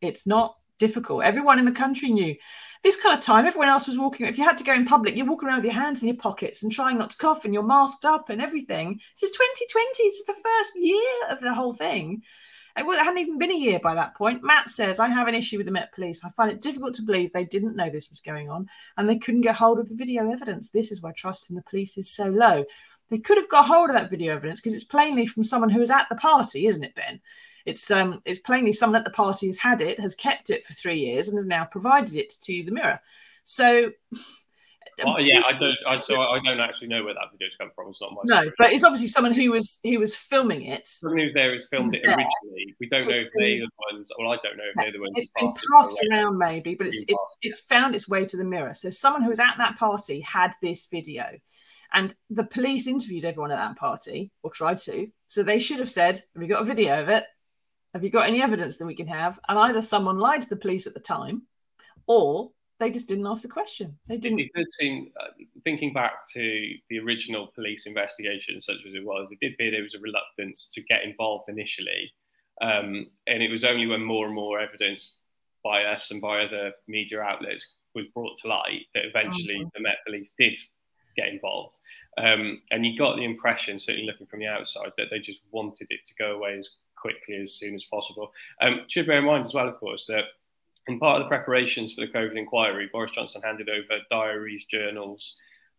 it's 0.00 0.26
not 0.26 0.56
difficult. 0.78 1.24
Everyone 1.24 1.58
in 1.58 1.64
the 1.64 1.72
country 1.72 2.10
knew. 2.10 2.34
This 2.82 3.00
kind 3.00 3.16
of 3.16 3.24
time, 3.24 3.46
everyone 3.46 3.68
else 3.68 3.86
was 3.86 3.98
walking. 3.98 4.26
If 4.26 4.38
you 4.38 4.44
had 4.44 4.56
to 4.58 4.64
go 4.64 4.74
in 4.74 4.84
public, 4.84 5.16
you're 5.16 5.26
walking 5.26 5.48
around 5.48 5.58
with 5.58 5.66
your 5.66 5.74
hands 5.74 6.02
in 6.02 6.08
your 6.08 6.16
pockets 6.16 6.62
and 6.62 6.70
trying 6.70 6.98
not 6.98 7.10
to 7.10 7.16
cough, 7.16 7.44
and 7.44 7.52
you're 7.52 7.62
masked 7.62 8.04
up 8.04 8.30
and 8.30 8.40
everything. 8.40 9.00
This 9.14 9.30
is 9.30 9.36
2020. 9.36 10.02
This 10.04 10.14
is 10.14 10.26
the 10.26 10.32
first 10.32 10.72
year 10.76 11.30
of 11.30 11.40
the 11.40 11.54
whole 11.54 11.74
thing. 11.74 12.22
It 12.78 12.84
hadn't 12.84 13.18
even 13.18 13.38
been 13.38 13.52
a 13.52 13.58
year 13.58 13.80
by 13.82 13.94
that 13.94 14.14
point. 14.14 14.44
Matt 14.44 14.68
says, 14.68 15.00
I 15.00 15.08
have 15.08 15.28
an 15.28 15.34
issue 15.34 15.56
with 15.56 15.64
the 15.64 15.72
Met 15.72 15.94
Police. 15.94 16.22
I 16.22 16.28
find 16.28 16.50
it 16.50 16.60
difficult 16.60 16.92
to 16.96 17.02
believe 17.02 17.32
they 17.32 17.46
didn't 17.46 17.74
know 17.74 17.88
this 17.88 18.10
was 18.10 18.20
going 18.20 18.50
on 18.50 18.68
and 18.98 19.08
they 19.08 19.16
couldn't 19.16 19.40
get 19.40 19.56
hold 19.56 19.78
of 19.78 19.88
the 19.88 19.94
video 19.94 20.30
evidence. 20.30 20.68
This 20.68 20.92
is 20.92 21.00
why 21.00 21.12
trust 21.12 21.48
in 21.48 21.56
the 21.56 21.62
police 21.62 21.96
is 21.96 22.10
so 22.10 22.26
low. 22.26 22.66
They 23.10 23.18
could 23.18 23.38
have 23.38 23.48
got 23.48 23.66
hold 23.66 23.90
of 23.90 23.96
that 23.96 24.10
video 24.10 24.34
evidence 24.34 24.60
because 24.60 24.74
it's 24.74 24.84
plainly 24.84 25.26
from 25.26 25.44
someone 25.44 25.70
who 25.70 25.80
was 25.80 25.90
at 25.90 26.08
the 26.08 26.16
party, 26.16 26.66
isn't 26.66 26.82
it, 26.82 26.94
Ben? 26.94 27.20
It's 27.64 27.90
um, 27.90 28.22
it's 28.24 28.38
plainly 28.38 28.72
someone 28.72 28.98
at 28.98 29.04
the 29.04 29.10
party 29.10 29.46
has 29.46 29.58
had 29.58 29.80
it, 29.80 30.00
has 30.00 30.14
kept 30.14 30.50
it 30.50 30.64
for 30.64 30.72
three 30.72 31.00
years, 31.00 31.28
and 31.28 31.36
has 31.36 31.46
now 31.46 31.64
provided 31.64 32.14
it 32.14 32.32
to 32.42 32.62
the 32.64 32.72
Mirror. 32.72 33.00
So 33.44 33.92
yeah, 34.98 35.40
I 35.46 35.58
don't. 35.58 35.76
I, 35.86 36.00
so 36.00 36.20
I 36.20 36.38
don't 36.44 36.60
actually 36.60 36.88
know 36.88 37.04
where 37.04 37.14
that 37.14 37.30
video's 37.32 37.56
come 37.58 37.70
from. 37.74 37.88
It's 37.88 38.00
not 38.00 38.12
my. 38.12 38.22
No, 38.24 38.50
but 38.58 38.72
it's 38.72 38.84
obviously 38.84 39.08
someone 39.08 39.32
who 39.32 39.52
was 39.52 39.78
who 39.82 39.98
was 39.98 40.16
filming 40.16 40.62
it. 40.62 40.86
Someone 40.86 41.18
who 41.18 41.32
there 41.32 41.52
has 41.52 41.66
filmed 41.68 41.94
it 41.94 42.04
originally. 42.04 42.74
We 42.80 42.88
don't 42.88 43.06
know 43.06 43.14
if 43.14 43.28
they're 43.36 43.58
the 43.58 43.68
ones. 43.92 44.10
Well, 44.18 44.30
I 44.30 44.38
don't 44.42 44.56
know 44.56 44.64
if 44.68 44.74
they're 44.76 44.92
the 44.92 45.00
ones. 45.00 45.12
It's 45.16 45.30
been 45.30 45.52
passed 45.52 45.98
around, 46.10 46.38
maybe, 46.38 46.74
but 46.74 46.86
it's 46.86 47.04
it's 47.08 47.26
it's 47.42 47.60
found 47.60 47.94
its 47.94 48.08
way 48.08 48.24
to 48.24 48.36
the 48.36 48.44
mirror. 48.44 48.74
So 48.74 48.90
someone 48.90 49.22
who 49.22 49.30
was 49.30 49.40
at 49.40 49.54
that 49.58 49.76
party 49.78 50.20
had 50.20 50.52
this 50.62 50.86
video, 50.86 51.24
and 51.92 52.14
the 52.30 52.44
police 52.44 52.86
interviewed 52.86 53.24
everyone 53.24 53.52
at 53.52 53.56
that 53.56 53.76
party 53.76 54.30
or 54.42 54.50
tried 54.50 54.78
to. 54.78 55.08
So 55.26 55.42
they 55.42 55.58
should 55.58 55.78
have 55.78 55.90
said, 55.90 56.20
"Have 56.34 56.42
you 56.42 56.48
got 56.48 56.62
a 56.62 56.64
video 56.64 57.00
of 57.00 57.08
it? 57.08 57.24
Have 57.94 58.04
you 58.04 58.10
got 58.10 58.28
any 58.28 58.42
evidence 58.42 58.76
that 58.76 58.86
we 58.86 58.94
can 58.94 59.06
have?" 59.08 59.38
And 59.48 59.58
either 59.58 59.82
someone 59.82 60.18
lied 60.18 60.42
to 60.42 60.48
the 60.48 60.56
police 60.56 60.86
at 60.86 60.94
the 60.94 61.00
time, 61.00 61.42
or 62.06 62.50
they 62.78 62.90
just 62.90 63.08
didn't 63.08 63.26
ask 63.26 63.42
the 63.42 63.48
question. 63.48 63.98
They 64.06 64.18
didn't. 64.18 64.40
It 64.40 64.50
does 64.54 64.76
seem, 64.76 65.10
uh, 65.18 65.28
thinking 65.64 65.92
back 65.92 66.28
to 66.34 66.74
the 66.90 66.98
original 66.98 67.48
police 67.54 67.86
investigation, 67.86 68.60
such 68.60 68.76
as 68.86 68.94
it 68.94 69.04
was, 69.04 69.30
it 69.30 69.40
did 69.40 69.54
appear 69.54 69.70
there 69.70 69.82
was 69.82 69.94
a 69.94 70.00
reluctance 70.00 70.68
to 70.74 70.82
get 70.82 71.02
involved 71.02 71.48
initially. 71.48 72.12
Um, 72.60 73.10
and 73.26 73.42
it 73.42 73.50
was 73.50 73.64
only 73.64 73.86
when 73.86 74.02
more 74.02 74.26
and 74.26 74.34
more 74.34 74.60
evidence 74.60 75.14
by 75.62 75.84
us 75.84 76.10
and 76.10 76.20
by 76.20 76.42
other 76.42 76.72
media 76.86 77.20
outlets 77.20 77.74
was 77.94 78.06
brought 78.14 78.36
to 78.38 78.48
light 78.48 78.82
that 78.94 79.04
eventually 79.04 79.56
oh. 79.64 79.70
the 79.74 79.82
Met 79.82 79.96
Police 80.06 80.32
did 80.38 80.58
get 81.16 81.28
involved. 81.28 81.78
Um, 82.18 82.62
and 82.70 82.84
you 82.86 82.98
got 82.98 83.16
the 83.16 83.24
impression, 83.24 83.78
certainly 83.78 84.06
looking 84.06 84.26
from 84.26 84.40
the 84.40 84.46
outside, 84.46 84.92
that 84.96 85.06
they 85.10 85.18
just 85.18 85.40
wanted 85.50 85.88
it 85.90 86.00
to 86.06 86.14
go 86.18 86.34
away 86.34 86.56
as 86.58 86.70
quickly 86.96 87.36
as 87.36 87.52
soon 87.52 87.74
as 87.74 87.84
possible. 87.84 88.32
Um, 88.60 88.82
should 88.88 89.06
bear 89.06 89.18
in 89.18 89.24
mind 89.24 89.46
as 89.46 89.54
well, 89.54 89.68
of 89.68 89.78
course, 89.78 90.06
that 90.06 90.24
in 90.88 90.98
part 90.98 91.20
of 91.20 91.24
the 91.24 91.28
preparations 91.28 91.92
for 91.92 92.00
the 92.00 92.12
COVID 92.12 92.38
inquiry, 92.38 92.88
Boris 92.92 93.12
Johnson 93.12 93.42
handed 93.44 93.68
over 93.68 94.00
diaries, 94.08 94.64
journals, 94.64 95.36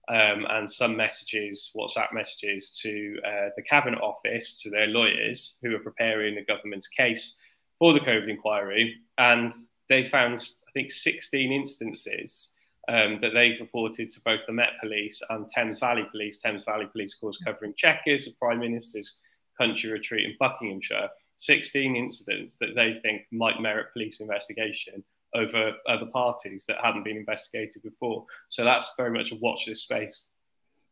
um, 0.09 0.45
and 0.49 0.71
some 0.71 0.95
messages, 0.95 1.71
WhatsApp 1.75 2.13
messages 2.13 2.77
to 2.81 3.17
uh, 3.25 3.49
the 3.55 3.63
Cabinet 3.63 3.99
Office, 3.99 4.61
to 4.61 4.69
their 4.69 4.87
lawyers 4.87 5.57
who 5.61 5.75
are 5.75 5.79
preparing 5.79 6.35
the 6.35 6.45
government's 6.45 6.87
case 6.87 7.37
for 7.79 7.93
the 7.93 7.99
COVID 7.99 8.29
inquiry. 8.29 8.95
And 9.17 9.53
they 9.89 10.07
found, 10.07 10.39
I 10.67 10.71
think, 10.73 10.91
16 10.91 11.51
instances 11.51 12.53
um, 12.87 13.19
that 13.21 13.33
they've 13.33 13.59
reported 13.59 14.09
to 14.11 14.21
both 14.23 14.41
the 14.45 14.53
Met 14.53 14.79
Police 14.81 15.21
and 15.29 15.47
Thames 15.49 15.79
Valley 15.79 16.05
Police. 16.11 16.39
Thames 16.41 16.63
Valley 16.63 16.87
Police, 16.91 17.15
of 17.15 17.21
course, 17.21 17.37
covering 17.43 17.73
Chequers, 17.75 18.25
the 18.25 18.33
Prime 18.39 18.59
Minister's 18.59 19.17
country 19.57 19.91
retreat 19.91 20.25
in 20.25 20.35
Buckinghamshire. 20.39 21.09
16 21.37 21.95
incidents 21.95 22.57
that 22.57 22.75
they 22.75 22.99
think 23.01 23.23
might 23.31 23.59
merit 23.61 23.87
police 23.93 24.19
investigation 24.19 25.03
over 25.35 25.73
other 25.87 26.05
parties 26.07 26.65
that 26.67 26.77
hadn't 26.81 27.03
been 27.03 27.17
investigated 27.17 27.83
before. 27.83 28.25
So 28.49 28.63
that's 28.63 28.93
very 28.97 29.11
much 29.11 29.31
a 29.31 29.35
watch 29.35 29.65
this 29.65 29.81
space. 29.81 30.27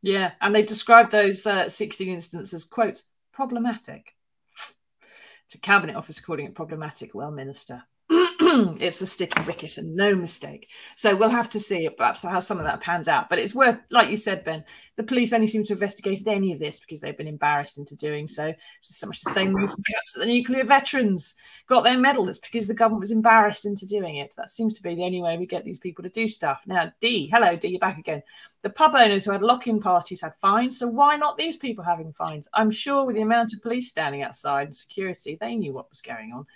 Yeah, 0.02 0.32
and 0.42 0.54
they 0.54 0.64
described 0.64 1.12
those 1.12 1.48
uh, 1.48 1.70
16 1.70 2.08
incidents 2.08 2.54
as, 2.54 2.66
quote, 2.66 3.02
problematic. 3.32 4.14
The 5.52 5.58
Cabinet 5.60 5.96
Office 5.96 6.20
calling 6.20 6.46
it 6.46 6.56
problematic, 6.56 7.16
well, 7.16 7.32
Minister. 7.32 7.84
it's 8.80 9.00
the 9.00 9.06
sticky 9.06 9.42
wicket 9.44 9.78
and 9.78 9.96
no 9.96 10.16
mistake. 10.16 10.70
So 10.96 11.16
we'll 11.16 11.30
have 11.30 11.50
to 11.50 11.60
see 11.60 11.90
perhaps 11.90 12.24
how 12.24 12.40
some 12.40 12.58
of 12.58 12.66
that 12.66 12.82
pans 12.82 13.08
out. 13.08 13.30
But 13.30 13.40
it's 13.40 13.56
worth, 13.56 13.80
like 13.90 14.10
you 14.10 14.18
said, 14.18 14.44
Ben, 14.44 14.64
the 14.96 15.04
police 15.04 15.34
only 15.34 15.48
seem 15.48 15.64
to 15.64 15.70
have 15.70 15.78
investigated 15.78 16.28
any 16.28 16.54
of 16.54 16.60
this 16.60 16.80
because 16.80 17.02
they've 17.02 17.18
been 17.18 17.28
embarrassed 17.28 17.78
into 17.78 17.96
doing 17.96 18.28
so. 18.28 18.54
It's 18.80 18.98
so 18.98 19.08
much 19.08 19.22
the 19.22 19.32
same 19.32 19.54
reason 19.54 19.84
perhaps 19.86 20.14
that 20.14 20.20
the 20.22 20.26
nuclear 20.26 20.64
veterans 20.64 21.36
got 21.68 21.84
their 21.84 21.98
medal. 21.98 22.30
It's 22.30 22.40
because 22.40 22.68
the 22.68 22.74
government 22.74 23.02
was 23.02 23.12
embarrassed 23.12 23.66
into 23.66 23.86
doing 23.86 24.18
it. 24.18 24.34
That 24.38 24.50
seems 24.50 24.74
to 24.76 24.84
be 24.84 24.96
the 24.96 25.04
only 25.04 25.22
way 25.22 25.38
we 25.38 25.46
get 25.46 25.66
these 25.66 25.80
people 25.80 26.04
to 26.04 26.10
do 26.10 26.28
stuff. 26.28 26.64
Now, 26.66 26.92
D, 27.02 27.30
hello, 27.32 27.56
D, 27.56 27.70
you're 27.70 27.80
back 27.80 27.98
again. 27.98 28.24
The 28.66 28.72
pub 28.72 28.96
owners 28.96 29.24
who 29.24 29.32
had 29.32 29.44
lock-in 29.44 29.80
parties 29.80 30.22
had 30.22 30.36
fines, 30.36 30.80
so 30.80 30.88
why 30.88 31.18
not 31.18 31.38
these 31.38 31.56
people 31.56 31.84
having 31.84 32.12
fines? 32.12 32.48
I'm 32.56 32.72
sure 32.72 33.06
with 33.06 33.16
the 33.16 33.22
amount 33.22 33.54
of 33.54 33.62
police 33.62 33.90
standing 33.90 34.24
outside 34.24 34.64
and 34.64 34.76
security, 34.76 35.38
they 35.40 35.56
knew 35.56 35.72
what 35.72 35.92
was 35.92 36.02
going 36.02 36.34
on. 36.34 36.48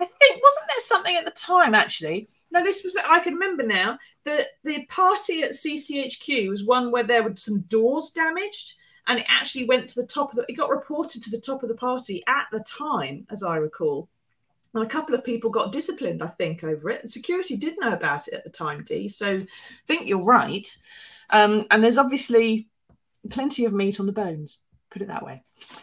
I 0.00 0.06
think 0.06 0.42
wasn't 0.42 0.66
there 0.66 0.80
something 0.80 1.14
at 1.14 1.26
the 1.26 1.30
time 1.30 1.74
actually? 1.74 2.26
No, 2.50 2.64
this 2.64 2.82
was 2.84 2.96
I 2.96 3.20
can 3.20 3.34
remember 3.34 3.64
now 3.64 3.98
that 4.24 4.46
the 4.64 4.86
party 4.86 5.42
at 5.42 5.50
CCHQ 5.50 6.48
was 6.48 6.64
one 6.64 6.90
where 6.90 7.02
there 7.02 7.22
were 7.22 7.36
some 7.36 7.60
doors 7.60 8.12
damaged, 8.14 8.72
and 9.06 9.18
it 9.18 9.26
actually 9.28 9.66
went 9.66 9.90
to 9.90 10.00
the 10.00 10.06
top 10.06 10.30
of 10.30 10.36
the. 10.36 10.46
It 10.48 10.56
got 10.56 10.70
reported 10.70 11.20
to 11.24 11.30
the 11.30 11.38
top 11.38 11.62
of 11.62 11.68
the 11.68 11.74
party 11.74 12.24
at 12.28 12.46
the 12.50 12.60
time, 12.60 13.26
as 13.28 13.42
I 13.42 13.56
recall. 13.56 14.08
And 14.72 14.82
a 14.82 14.88
couple 14.88 15.14
of 15.14 15.22
people 15.22 15.50
got 15.50 15.72
disciplined, 15.72 16.22
I 16.22 16.28
think, 16.28 16.64
over 16.64 16.88
it. 16.88 17.02
And 17.02 17.10
security 17.10 17.56
did 17.58 17.78
know 17.78 17.92
about 17.92 18.26
it 18.28 18.32
at 18.32 18.44
the 18.44 18.50
time, 18.50 18.84
D. 18.84 19.06
So 19.10 19.36
I 19.36 19.46
think 19.86 20.08
you're 20.08 20.24
right. 20.24 20.66
Um, 21.30 21.66
and 21.70 21.82
there's 21.82 21.98
obviously 21.98 22.68
plenty 23.30 23.64
of 23.64 23.72
meat 23.72 24.00
on 24.00 24.06
the 24.06 24.12
bones, 24.12 24.60
put 24.90 25.02
it 25.02 25.08
that 25.08 25.24
way. 25.24 25.42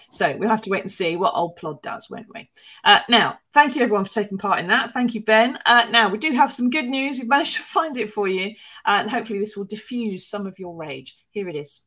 So 0.10 0.36
we'll 0.38 0.50
have 0.50 0.62
to 0.62 0.70
wait 0.70 0.82
and 0.82 0.92
see 0.92 1.16
what 1.16 1.36
Old 1.36 1.56
Plod 1.58 1.82
does, 1.82 2.10
won't 2.10 2.28
we? 2.34 2.50
Uh, 2.84 3.00
now, 3.10 3.38
thank 3.54 3.76
you 3.76 3.82
everyone 3.82 4.06
for 4.06 4.12
taking 4.12 4.38
part 4.38 4.60
in 4.60 4.68
that. 4.68 4.94
Thank 4.94 5.14
you, 5.14 5.24
Ben. 5.24 5.60
Uh, 5.66 5.86
now, 5.90 6.10
we 6.10 6.18
do 6.18 6.32
have 6.32 6.54
some 6.54 6.70
good 6.70 6.86
news. 6.86 7.20
We've 7.20 7.28
managed 7.28 7.56
to 7.58 7.64
find 7.64 7.98
it 7.98 8.12
for 8.12 8.28
you, 8.28 8.52
uh, 8.86 9.00
and 9.02 9.10
hopefully, 9.10 9.40
this 9.40 9.58
will 9.58 9.66
diffuse 9.66 10.28
some 10.28 10.48
of 10.48 10.58
your 10.60 10.76
rage. 10.76 11.16
Here 11.32 11.50
it 11.50 11.56
is. 11.56 11.82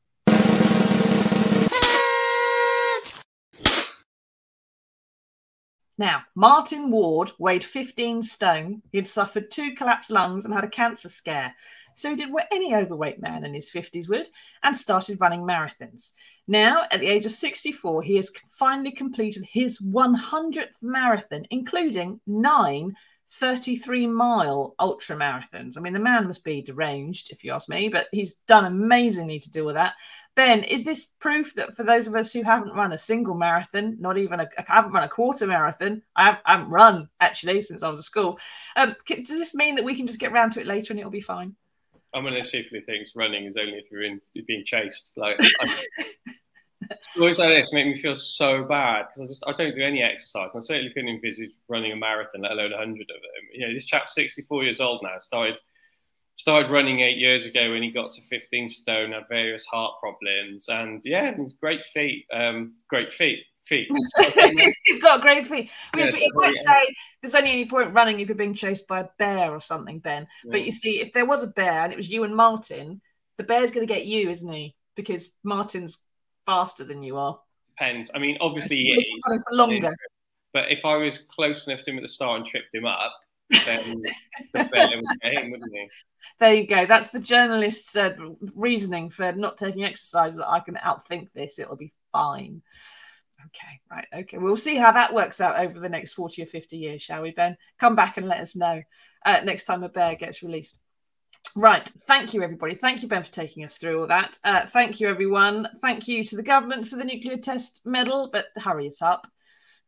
Now, 5.98 6.22
Martin 6.36 6.92
Ward 6.92 7.32
weighed 7.40 7.64
15 7.64 8.22
stone. 8.22 8.82
He 8.92 8.98
had 8.98 9.08
suffered 9.08 9.50
two 9.50 9.74
collapsed 9.74 10.12
lungs 10.12 10.44
and 10.44 10.54
had 10.54 10.62
a 10.62 10.68
cancer 10.68 11.08
scare. 11.08 11.52
So 11.98 12.10
he 12.10 12.16
did 12.16 12.32
what 12.32 12.46
any 12.52 12.74
overweight 12.74 13.20
man 13.20 13.44
in 13.44 13.54
his 13.54 13.70
50s 13.70 14.08
would 14.08 14.28
and 14.62 14.74
started 14.74 15.20
running 15.20 15.42
marathons. 15.42 16.12
Now, 16.46 16.84
at 16.90 17.00
the 17.00 17.08
age 17.08 17.26
of 17.26 17.32
64, 17.32 18.02
he 18.02 18.16
has 18.16 18.30
finally 18.48 18.92
completed 18.92 19.44
his 19.44 19.78
100th 19.80 20.82
marathon, 20.82 21.44
including 21.50 22.20
nine 22.26 22.94
33 23.30 24.06
mile 24.06 24.74
ultra 24.78 25.16
marathons. 25.16 25.76
I 25.76 25.80
mean, 25.80 25.92
the 25.92 25.98
man 25.98 26.26
must 26.26 26.44
be 26.44 26.62
deranged, 26.62 27.30
if 27.30 27.44
you 27.44 27.52
ask 27.52 27.68
me, 27.68 27.88
but 27.88 28.06
he's 28.10 28.34
done 28.46 28.64
amazingly 28.64 29.38
to 29.38 29.50
deal 29.50 29.66
with 29.66 29.74
that. 29.74 29.94
Ben, 30.34 30.62
is 30.62 30.84
this 30.84 31.06
proof 31.18 31.52
that 31.56 31.76
for 31.76 31.82
those 31.82 32.06
of 32.06 32.14
us 32.14 32.32
who 32.32 32.42
haven't 32.42 32.74
run 32.74 32.92
a 32.92 32.98
single 32.98 33.34
marathon, 33.34 33.96
not 33.98 34.16
even 34.16 34.40
a, 34.40 34.48
I 34.56 34.74
haven't 34.74 34.92
run 34.92 35.02
a 35.02 35.08
quarter 35.08 35.46
marathon, 35.46 36.02
I, 36.14 36.24
have, 36.24 36.38
I 36.46 36.52
haven't 36.52 36.70
run 36.70 37.08
actually 37.20 37.60
since 37.60 37.82
I 37.82 37.88
was 37.88 37.98
at 37.98 38.04
school. 38.04 38.38
Um, 38.76 38.94
does 39.06 39.26
this 39.26 39.54
mean 39.54 39.74
that 39.74 39.84
we 39.84 39.96
can 39.96 40.06
just 40.06 40.20
get 40.20 40.32
around 40.32 40.52
to 40.52 40.60
it 40.60 40.66
later 40.66 40.92
and 40.92 41.00
it'll 41.00 41.10
be 41.10 41.20
fine? 41.20 41.56
I'm 42.18 42.24
one 42.24 42.32
of 42.34 42.42
those 42.42 42.50
people 42.50 42.78
who 42.78 42.84
thinks 42.84 43.14
running 43.14 43.44
is 43.44 43.56
only 43.56 43.74
if 43.74 43.90
you're 43.90 44.02
in 44.02 44.20
being 44.46 44.64
chased. 44.64 45.16
Like 45.16 45.40
stories 47.00 47.38
like 47.38 47.48
this 47.48 47.72
make 47.72 47.86
me 47.86 48.00
feel 48.00 48.16
so 48.16 48.64
bad 48.64 49.06
because 49.06 49.22
I 49.22 49.26
just 49.26 49.44
I 49.46 49.52
don't 49.52 49.74
do 49.74 49.82
any 49.82 50.02
exercise. 50.02 50.50
I 50.54 50.60
certainly 50.60 50.92
couldn't 50.92 51.10
envisage 51.10 51.52
running 51.68 51.92
a 51.92 51.96
marathon, 51.96 52.42
let 52.42 52.52
alone 52.52 52.72
a 52.72 52.78
hundred 52.78 53.10
of 53.10 53.20
them. 53.22 53.48
You 53.52 53.66
know, 53.68 53.74
this 53.74 53.86
chap's 53.86 54.14
64 54.14 54.64
years 54.64 54.80
old 54.80 55.02
now. 55.02 55.18
Started 55.20 55.60
started 56.34 56.70
running 56.70 57.00
eight 57.00 57.18
years 57.18 57.46
ago 57.46 57.72
when 57.72 57.82
he 57.82 57.90
got 57.90 58.12
to 58.12 58.22
15 58.28 58.70
stone, 58.70 59.12
had 59.12 59.28
various 59.28 59.64
heart 59.66 59.94
problems, 60.00 60.68
and 60.68 61.00
yeah, 61.04 61.34
great 61.60 61.82
feet. 61.94 62.26
Um, 62.32 62.74
great 62.88 63.12
feet 63.12 63.44
feet. 63.68 63.88
He's 64.84 65.00
got 65.00 65.20
great 65.20 65.46
feet. 65.46 65.70
Yeah, 65.96 66.06
you 66.06 66.32
might 66.34 66.56
say 66.56 66.94
there's 67.22 67.34
only 67.34 67.50
any 67.50 67.66
point 67.66 67.94
running 67.94 68.20
if 68.20 68.28
you're 68.28 68.36
being 68.36 68.54
chased 68.54 68.88
by 68.88 69.00
a 69.00 69.08
bear 69.18 69.50
or 69.50 69.60
something, 69.60 69.98
Ben. 69.98 70.26
Yeah. 70.44 70.50
But 70.52 70.64
you 70.64 70.72
see, 70.72 71.00
if 71.00 71.12
there 71.12 71.26
was 71.26 71.42
a 71.42 71.48
bear 71.48 71.84
and 71.84 71.92
it 71.92 71.96
was 71.96 72.08
you 72.08 72.24
and 72.24 72.34
Martin, 72.34 73.00
the 73.36 73.44
bear's 73.44 73.70
going 73.70 73.86
to 73.86 73.92
get 73.92 74.06
you, 74.06 74.28
isn't 74.28 74.52
he? 74.52 74.74
Because 74.96 75.30
Martin's 75.44 75.98
faster 76.46 76.84
than 76.84 77.02
you 77.02 77.16
are. 77.16 77.38
Depends. 77.68 78.10
I 78.14 78.18
mean, 78.18 78.36
obviously 78.40 78.78
he 78.78 78.90
is. 78.90 79.24
For 79.24 79.54
longer. 79.54 79.94
But 80.52 80.70
if 80.70 80.84
I 80.84 80.96
was 80.96 81.24
close 81.34 81.66
enough 81.66 81.84
to 81.84 81.90
him 81.90 81.98
at 81.98 82.02
the 82.02 82.08
start 82.08 82.40
and 82.40 82.46
tripped 82.48 82.74
him 82.74 82.86
up, 82.86 83.12
then 83.50 84.02
the 84.52 84.68
bear 84.72 84.88
would 84.88 85.04
get 85.22 85.42
him, 85.42 85.50
wouldn't 85.50 85.72
he? 85.72 85.88
There 86.38 86.54
you 86.54 86.66
go. 86.66 86.86
That's 86.86 87.10
the 87.10 87.20
journalist's 87.20 87.96
uh, 87.96 88.14
reasoning 88.54 89.10
for 89.10 89.32
not 89.32 89.58
taking 89.58 89.84
exercise. 89.84 90.36
That 90.36 90.48
I 90.48 90.60
can 90.60 90.74
outthink 90.76 91.28
this. 91.32 91.58
It'll 91.58 91.76
be 91.76 91.92
fine. 92.12 92.62
Okay, 93.46 93.80
right. 93.90 94.06
Okay. 94.22 94.38
We'll 94.38 94.56
see 94.56 94.76
how 94.76 94.92
that 94.92 95.14
works 95.14 95.40
out 95.40 95.58
over 95.58 95.78
the 95.78 95.88
next 95.88 96.14
40 96.14 96.42
or 96.42 96.46
50 96.46 96.76
years, 96.76 97.02
shall 97.02 97.22
we, 97.22 97.30
Ben? 97.30 97.56
Come 97.78 97.94
back 97.94 98.16
and 98.16 98.28
let 98.28 98.40
us 98.40 98.56
know 98.56 98.82
uh, 99.24 99.40
next 99.44 99.64
time 99.64 99.82
a 99.82 99.88
bear 99.88 100.16
gets 100.16 100.42
released. 100.42 100.78
Right. 101.56 101.88
Thank 102.06 102.34
you, 102.34 102.42
everybody. 102.42 102.74
Thank 102.74 103.02
you, 103.02 103.08
Ben, 103.08 103.22
for 103.22 103.32
taking 103.32 103.64
us 103.64 103.78
through 103.78 104.00
all 104.00 104.06
that. 104.08 104.38
Uh, 104.44 104.66
thank 104.66 105.00
you, 105.00 105.08
everyone. 105.08 105.68
Thank 105.80 106.08
you 106.08 106.24
to 106.24 106.36
the 106.36 106.42
government 106.42 106.88
for 106.88 106.96
the 106.96 107.04
nuclear 107.04 107.38
test 107.38 107.80
medal, 107.84 108.28
but 108.32 108.46
hurry 108.56 108.86
it 108.86 108.96
up 109.00 109.26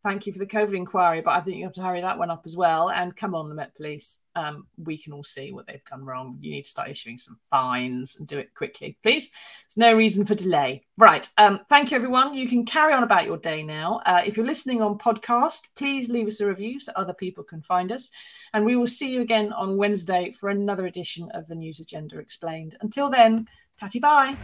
thank 0.03 0.27
you 0.27 0.33
for 0.33 0.39
the 0.39 0.47
COVID 0.47 0.75
inquiry, 0.75 1.21
but 1.21 1.33
I 1.33 1.41
think 1.41 1.59
you 1.59 1.65
have 1.65 1.75
to 1.75 1.83
hurry 1.83 2.01
that 2.01 2.19
one 2.19 2.31
up 2.31 2.43
as 2.47 2.57
well. 2.57 2.91
And 2.91 3.15
come 3.15 3.35
on, 3.35 3.49
the 3.49 3.55
Met 3.55 3.75
Police, 3.75 4.19
um, 4.37 4.67
we 4.77 4.97
can 4.97 5.13
all 5.13 5.25
see 5.25 5.53
what 5.53 5.67
they've 5.67 5.85
done 5.85 6.05
wrong. 6.05 6.39
You 6.41 6.53
need 6.53 6.65
to 6.65 6.71
start 6.71 6.91
issuing 6.91 7.17
some 7.17 7.39
fines 7.51 8.17
and 8.17 8.27
do 8.27 8.39
it 8.39 8.55
quickly, 8.55 8.97
please. 9.03 9.29
There's 9.63 9.77
no 9.77 9.97
reason 9.97 10.25
for 10.25 10.35
delay. 10.35 10.83
Right. 10.99 11.29
Um, 11.39 11.61
thank 11.69 11.91
you, 11.91 11.97
everyone. 11.97 12.35
You 12.35 12.49
can 12.49 12.65
carry 12.65 12.93
on 12.93 13.03
about 13.03 13.27
your 13.27 13.39
day 13.39 13.63
now. 13.63 14.01
Uh, 14.07 14.23
if 14.25 14.37
you're 14.37 14.47
listening 14.47 14.83
on 14.83 14.99
podcast, 14.99 15.63
please 15.77 16.09
leave 16.09 16.27
us 16.27 16.41
a 16.41 16.47
review 16.47 16.79
so 16.79 16.93
other 16.97 17.15
people 17.15 17.45
can 17.45 17.63
find 17.63 17.93
us. 17.93 18.11
And 18.53 18.65
we 18.65 18.77
will 18.77 18.87
see 18.87 19.13
you 19.13 19.21
again 19.21 19.53
on 19.53 19.77
Wednesday 19.77 20.33
for 20.33 20.49
another 20.49 20.87
edition 20.87 21.31
of 21.33 21.47
the 21.49 21.55
News 21.55 21.81
Agenda 21.81 22.19
Explained. 22.19 22.77
Until 22.81 23.11
then, 23.11 23.47
tatty 23.79 23.99
bye. 23.99 24.37